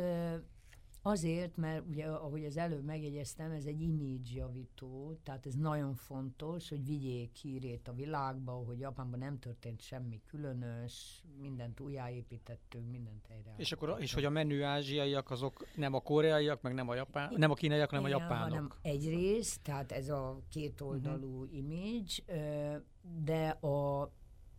[1.03, 6.69] Azért, mert ugye, ahogy az előbb megjegyeztem, ez egy image javító, tehát ez nagyon fontos,
[6.69, 13.53] hogy vigyék hírét a világba, hogy Japánban nem történt semmi különös, mindent újjáépítettünk, mindent helyre.
[13.57, 17.33] És akkor, és hogy a menő ázsiaiak azok nem a koreaiak, meg nem a japán,
[17.37, 18.49] nem a kínaiak, hanem Igen, a japánok.
[18.49, 21.57] Hanem egyrészt, tehát ez a kétoldalú uh-huh.
[21.57, 22.47] image,
[23.23, 24.11] de a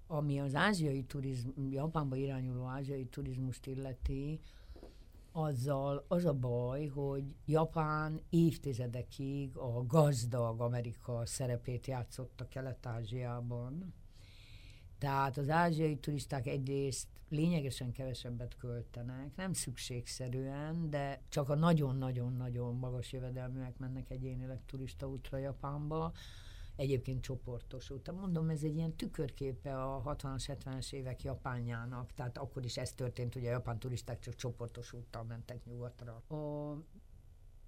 [0.07, 4.41] ami az ázsiai turizmus, Japánba irányuló ázsiai turizmust illeti,
[5.33, 13.95] azzal az a baj, hogy Japán évtizedekig a gazdag Amerika szerepét játszotta Kelet-Ázsiában.
[14.99, 23.13] Tehát az ázsiai turisták egyrészt lényegesen kevesebbet költenek, nem szükségszerűen, de csak a nagyon-nagyon-nagyon magas
[23.13, 26.13] jövedelműek mennek egyénileg turista útra Japánba
[26.77, 28.13] egyébként csoportosult.
[28.13, 33.35] Mondom, ez egy ilyen tükörképe a 60-as, 70-es évek Japánjának, tehát akkor is ez történt,
[33.35, 34.95] hogy a japán turisták csak csoportos
[35.29, 36.13] mentek nyugatra.
[36.13, 36.77] A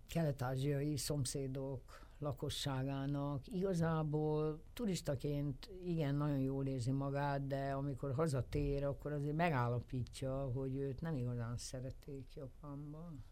[0.06, 9.36] kelet-ázsiai szomszédok lakosságának igazából turistaként igen, nagyon jól érzi magát, de amikor hazatér, akkor azért
[9.36, 13.24] megállapítja, hogy őt nem igazán szerették Japánban.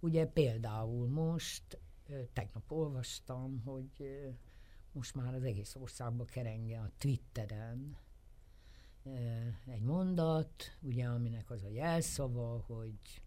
[0.00, 1.78] Ugye például most,
[2.32, 4.20] tegnap olvastam, hogy
[4.96, 7.96] most már az egész országba kerenge a Twitteren
[9.66, 13.22] egy mondat, ugye, aminek az a jelszava, hogy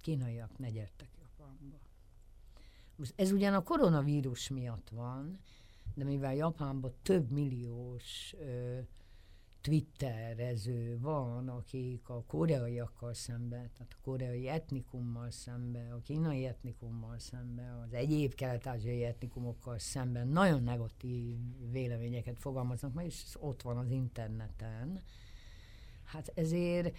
[0.00, 1.78] kínaiak ne gyertek Japánba.
[2.96, 5.38] Most ez ugyan a koronavírus miatt van,
[5.94, 8.78] de mivel Japánban több milliós ö,
[9.68, 17.74] twitterező van, akik a koreaiakkal szemben, tehát a koreai etnikummal szemben, a kínai etnikummal szemben,
[17.86, 21.36] az egyéb kelet-ázsiai etnikumokkal szemben nagyon negatív
[21.70, 25.02] véleményeket fogalmaznak, mert is ott van az interneten.
[26.04, 26.96] Hát ezért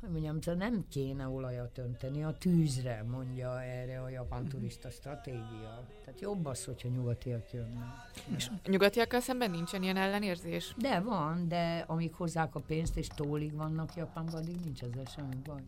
[0.00, 5.86] hogy mondjam, szóval nem kéne olajat önteni a tűzre, mondja erre a japán turista stratégia.
[6.04, 7.88] Tehát jobb az, hogyha nyugatiak jönnek.
[8.36, 10.74] És nyugatiakkal szemben nincsen ilyen ellenérzés?
[10.76, 15.36] De van, de amíg hozzák a pénzt és tólig vannak Japánban, addig nincs ezzel semmi
[15.44, 15.62] baj.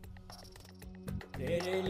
[1.36, 1.80] तेरे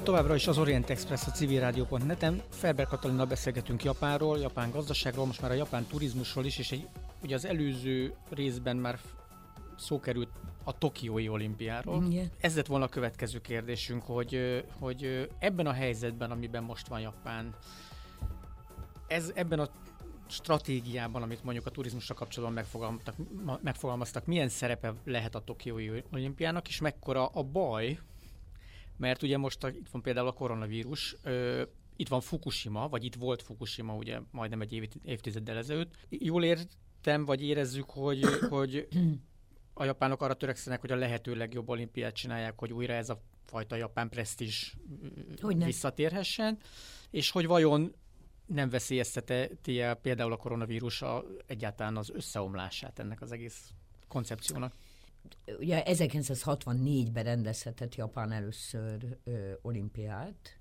[0.00, 2.42] itt továbbra is az Orient Express a civilrádió.net-en.
[2.48, 6.88] Ferber Katalinnal beszélgetünk Japánról, japán gazdaságról, most már a japán turizmusról is, és egy,
[7.22, 8.98] ugye az előző részben már
[9.76, 10.28] szó került
[10.64, 12.04] a Tokiói olimpiáról.
[12.10, 12.26] Yeah.
[12.40, 17.54] Ez lett volna a következő kérdésünk, hogy, hogy ebben a helyzetben, amiben most van Japán,
[19.06, 19.68] ez ebben a
[20.26, 23.14] stratégiában, amit mondjuk a turizmusra kapcsolatban megfogalmaztak,
[23.62, 27.98] megfogalmaztak milyen szerepe lehet a Tokiói olimpiának, és mekkora a baj,
[29.00, 31.62] mert ugye most a, itt van például a koronavírus, ö,
[31.96, 35.94] itt van Fukushima, vagy itt volt Fukushima ugye majdnem egy év, évtizeddel ezelőtt.
[36.08, 38.88] Jól értem, vagy érezzük, hogy, hogy
[39.72, 43.76] a japánok arra törekszenek, hogy a lehető legjobb olimpiát csinálják, hogy újra ez a fajta
[43.76, 44.74] japán presztízs
[45.64, 46.58] visszatérhessen,
[47.10, 47.94] és hogy vajon
[48.46, 53.70] nem veszélyezteti el például a koronavírus a, egyáltalán az összeomlását ennek az egész
[54.08, 54.74] koncepciónak?
[55.58, 60.58] Ugye 1964-ben rendezhetett Japán először ö, olimpiát.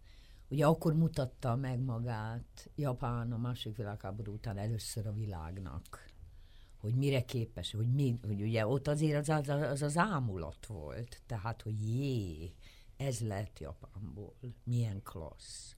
[0.50, 6.10] Ugye akkor mutatta meg magát Japán a második világháború után először a világnak,
[6.78, 11.22] hogy mire képes, hogy, mi, hogy ugye ott azért az az, az az ámulat volt,
[11.26, 12.54] tehát, hogy jé,
[12.98, 14.34] ez lett Japánból,
[14.64, 15.76] milyen klassz.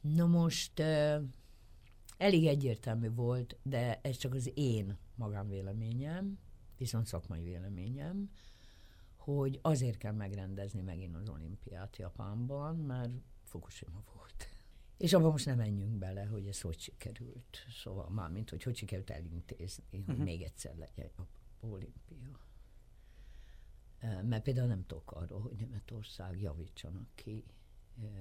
[0.00, 1.22] Na most uh,
[2.16, 6.38] elég egyértelmű volt, de ez csak az én magánvéleményem,
[6.78, 8.30] viszont szakmai véleményem,
[9.16, 13.10] hogy azért kell megrendezni megint az olimpiát Japánban, mert
[13.44, 14.46] Fukushima volt.
[14.96, 17.66] És abban most nem menjünk bele, hogy ez hogy sikerült.
[17.82, 20.06] Szóval már, mint hogy hogy sikerült elintézni, uh-huh.
[20.06, 20.24] hogy mhm.
[20.24, 21.22] még egyszer legyen a
[21.60, 22.38] olimpia.
[24.22, 27.44] Mert például nem tudok arról, hogy Németország javítsanak ki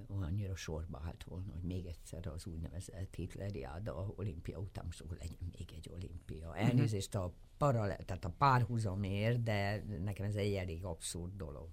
[0.07, 5.51] annyira sorba állt volna, hogy még egyszer az úgynevezett Hitleriáda olimpia után most akkor legyen
[5.57, 6.49] még egy olimpia.
[6.49, 6.57] Mhm.
[6.57, 11.69] Elnézést a paralel, tehát a párhuzamért, de nekem ez egy elég abszurd dolog.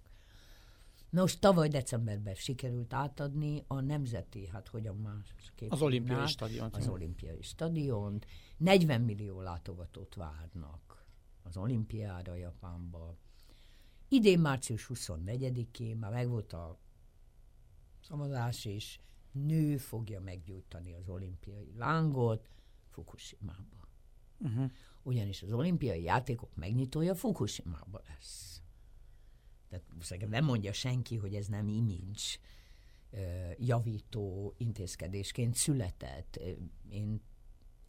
[1.10, 5.70] Nos, tavaly decemberben sikerült átadni a nemzeti, hát hogyan másképp.
[5.70, 6.76] Az olimpiai stadiont.
[6.76, 8.26] Az olimpiai stadiont.
[8.56, 11.06] 40 millió látogatót várnak
[11.42, 13.16] az olimpiára Japánba.
[14.08, 16.78] Idén március 24-én már megvolt a
[18.04, 18.98] szavazás, és
[19.32, 22.48] nő fogja meggyújtani az olimpiai lángot
[22.88, 23.88] Fukushima-ba.
[24.38, 24.70] Uh-huh.
[25.02, 28.62] Ugyanis az olimpiai játékok megnyitója Fukushima-ba lesz.
[29.68, 32.38] Tehát nem mondja senki, hogy ez nem image
[33.58, 36.40] javító intézkedésként született.
[36.88, 37.22] Én,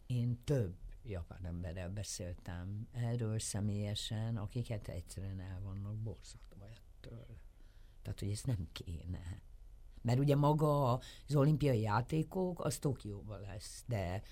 [0.06, 7.26] én több japán emberrel beszéltem erről személyesen, akiket egyszerűen el vannak borzadva ettől.
[8.02, 9.40] Tehát, hogy ez nem kéne.
[10.06, 10.92] Mert ugye maga
[11.28, 14.22] az olimpiai játékok, az Tokióban lesz, de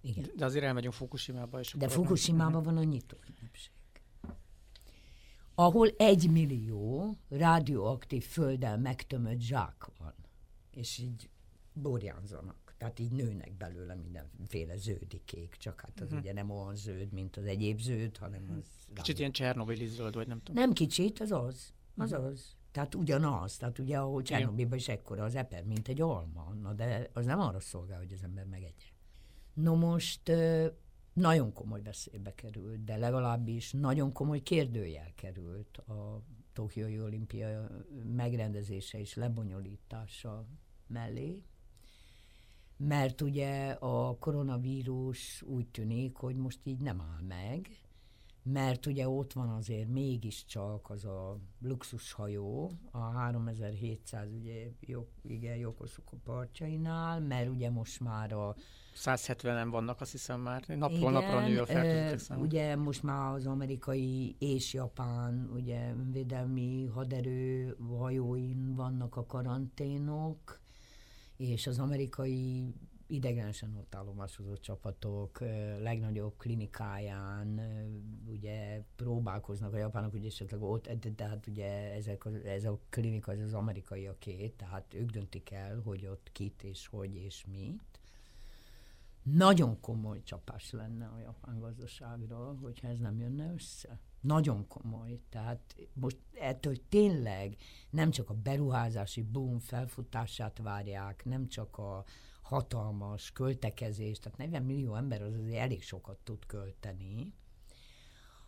[0.00, 0.30] igen.
[0.36, 1.60] De azért elmegyünk Fukushima-ba.
[1.60, 3.72] És de Fukushima-ban van a nyitó ünnepség.
[5.54, 10.14] Ahol egy millió radioaktív földdel megtömött zsák van.
[10.70, 11.30] És így
[11.72, 12.74] borjánzanak.
[12.78, 16.20] Tehát így nőnek belőle mindenféle zöldikék, csak hát az uh-huh.
[16.20, 18.66] ugye nem olyan zöld, mint az egyéb zöld, hanem az...
[18.86, 19.14] Kicsit rádió.
[19.18, 20.62] ilyen Csernobili zöld, vagy nem tudom.
[20.62, 21.72] Nem kicsit, az az.
[21.96, 22.26] Az uh-huh.
[22.26, 22.58] az.
[22.70, 27.10] Tehát ugyanaz, tehát ugye ahol Csernobilban is ekkora az eper, mint egy alma, na de
[27.12, 28.86] az nem arra szolgál, hogy az ember megegye.
[29.54, 30.32] No most
[31.12, 37.68] nagyon komoly veszélybe került, de legalábbis nagyon komoly kérdőjel került a Tokiói olimpia
[38.14, 40.46] megrendezése és lebonyolítása
[40.86, 41.42] mellé,
[42.76, 47.79] mert ugye a koronavírus úgy tűnik, hogy most így nem áll meg,
[48.42, 56.16] mert ugye ott van azért mégiscsak az a luxushajó, a 3700 ugye, jó, igen, Jokosuko
[56.16, 58.54] partjainál, mert ugye most már a
[58.94, 60.64] 170-en vannak, azt hiszem már.
[60.66, 66.86] Napról Igen, napra nő a fertőzöttek Ugye most már az amerikai és japán ugye védelmi
[66.86, 70.60] haderő hajóin vannak a karanténok,
[71.36, 72.74] és az amerikai
[73.10, 75.40] idegenesen ott állomásozó csapatok
[75.80, 77.60] legnagyobb klinikáján
[78.26, 83.40] ugye próbálkoznak a japánok, hogy esetleg ott, de hát ugye ezek, ez a klinika az
[83.40, 88.00] az amerikaiaké, tehát ők döntik el, hogy ott kit és hogy és mit.
[89.22, 93.98] Nagyon komoly csapás lenne a japán gazdaságra, hogyha ez nem jönne össze.
[94.20, 95.20] Nagyon komoly.
[95.28, 97.56] Tehát most ettől tényleg
[97.90, 102.04] nem csak a beruházási boom felfutását várják, nem csak a
[102.50, 107.34] hatalmas költekezés, tehát 40 millió ember az azért elég sokat tud költeni.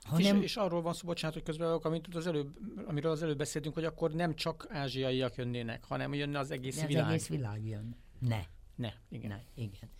[0.00, 0.36] Hanem...
[0.36, 3.74] És, és arról van szó, bocsánat, hogy közben amit az előbb, amiről az előbb beszéltünk,
[3.74, 7.04] hogy akkor nem csak ázsiaiak jönnének, hanem jönne az egész De világ.
[7.04, 7.96] Az egész világ jön.
[8.18, 8.40] Ne.
[8.74, 9.30] Ne, igen.
[9.30, 9.90] Ne, igen.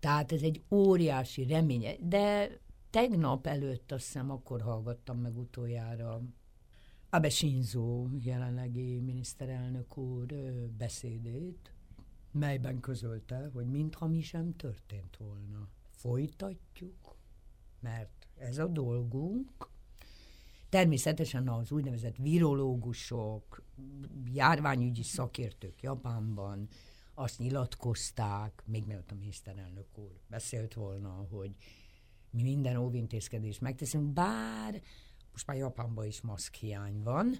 [0.00, 1.96] Tehát ez egy óriási reménye.
[2.00, 2.50] De
[2.90, 6.22] tegnap előtt, azt hiszem, akkor hallgattam meg utoljára
[7.10, 10.26] Abe Shinzo jelenlegi miniszterelnök úr
[10.78, 11.72] beszédét,
[12.38, 15.68] melyben közölte, hogy mintha mi sem történt volna.
[15.90, 17.16] Folytatjuk,
[17.80, 19.68] mert ez a dolgunk.
[20.68, 23.62] Természetesen az úgynevezett virológusok,
[24.32, 26.68] járványügyi szakértők Japánban
[27.14, 31.54] azt nyilatkozták, még mielőtt a miniszterelnök úr beszélt volna, hogy
[32.30, 34.82] mi minden óvintézkedést megteszünk, bár
[35.32, 37.34] most már Japánban is maszkhiány van,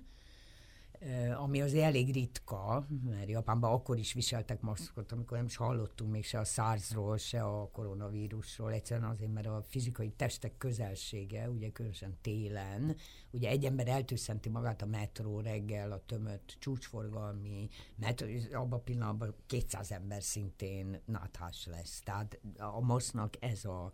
[1.37, 6.25] ami azért elég ritka, mert Japánban akkor is viseltek maszkot, amikor nem is hallottunk még
[6.25, 12.19] se a SARS-ról, se a koronavírusról, egyszerűen azért, mert a fizikai testek közelsége, ugye különösen
[12.21, 12.97] télen,
[13.31, 19.35] ugye egy ember eltűszenti magát a metró reggel, a tömött csúcsforgalmi metró, abban a pillanatban
[19.47, 22.03] 200 ember szintén náthás lesz.
[22.03, 23.93] Tehát a masznak ez a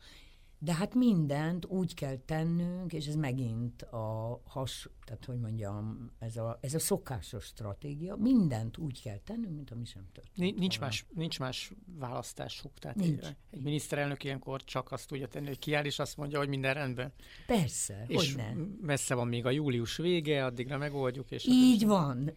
[0.58, 6.36] De hát mindent úgy kell tennünk, és ez megint a has, tehát hogy mondjam, ez
[6.36, 10.58] a, ez a szokásos stratégia, mindent úgy kell tennünk, mint ami sem történt.
[10.58, 12.78] Nincs más, nincs más választásuk.
[12.78, 13.24] Tehát nincs.
[13.24, 16.74] Egy, egy miniszterelnök ilyenkor csak azt tudja tenni, hogy kiáll, és azt mondja, hogy minden
[16.74, 17.12] rendben.
[17.46, 18.52] Persze, és hogy ne.
[18.80, 21.30] messze van még a július vége, addigra megoldjuk.
[21.30, 22.30] És Így van.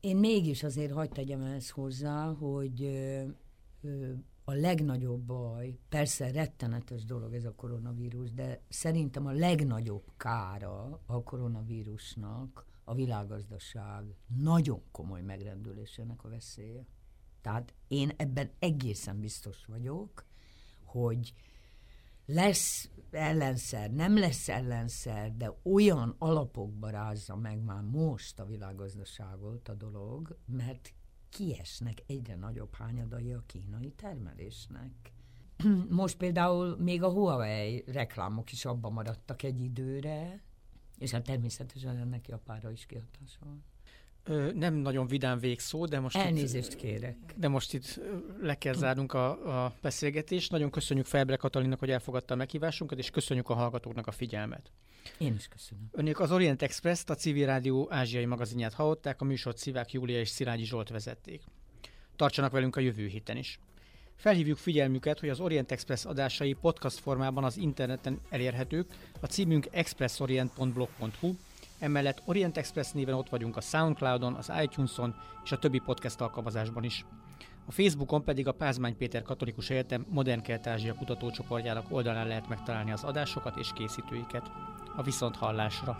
[0.00, 2.88] Én mégis azért hagyd tegyem ezt hozzá, hogy
[4.44, 11.22] a legnagyobb baj, persze rettenetes dolog ez a koronavírus, de szerintem a legnagyobb kára a
[11.22, 16.86] koronavírusnak a világgazdaság nagyon komoly megrendülésének a veszélye.
[17.40, 20.24] Tehát én ebben egészen biztos vagyok,
[20.84, 21.32] hogy
[22.26, 29.74] lesz ellenszer, nem lesz ellenszer, de olyan alapokba rázza meg már most a világgazdaságot a
[29.74, 30.92] dolog, mert
[31.32, 35.12] kiesnek egyre nagyobb hányadai a kínai termelésnek.
[35.88, 40.42] Most például még a Huawei reklámok is abban maradtak egy időre,
[40.98, 43.64] és hát természetesen ennek Japára is kihatása van.
[44.24, 47.16] Ö, nem nagyon vidám végszó, de most Elnézést itt, kérek.
[47.36, 48.00] De most itt
[48.40, 50.50] le kell zárnunk a, a beszélgetést.
[50.50, 54.70] Nagyon köszönjük Felbre Katalinnak, hogy elfogadta a meghívásunkat, és köszönjük a hallgatóknak a figyelmet.
[55.18, 55.88] Én is köszönöm.
[55.90, 60.28] Önök az Orient Express-t, a Civil Rádió ázsiai magazinját hallották, a műsort Szivák Júlia és
[60.28, 61.42] Szilágyi Zsolt vezették.
[62.16, 63.58] Tartsanak velünk a jövő héten is.
[64.16, 68.86] Felhívjuk figyelmüket, hogy az Orient Express adásai podcast formában az interneten elérhetők,
[69.20, 71.34] a címünk expressorient.blog.hu,
[71.82, 75.14] emellett Orient Express néven ott vagyunk a Soundcloudon, az iTunes-on
[75.44, 77.04] és a többi podcast alkalmazásban is.
[77.66, 83.04] A Facebookon pedig a Pázmány Péter Katolikus Egyetem Modern Kelet-Ázsia kutatócsoportjának oldalán lehet megtalálni az
[83.04, 84.50] adásokat és készítőiket.
[84.96, 85.98] A viszont hallásra!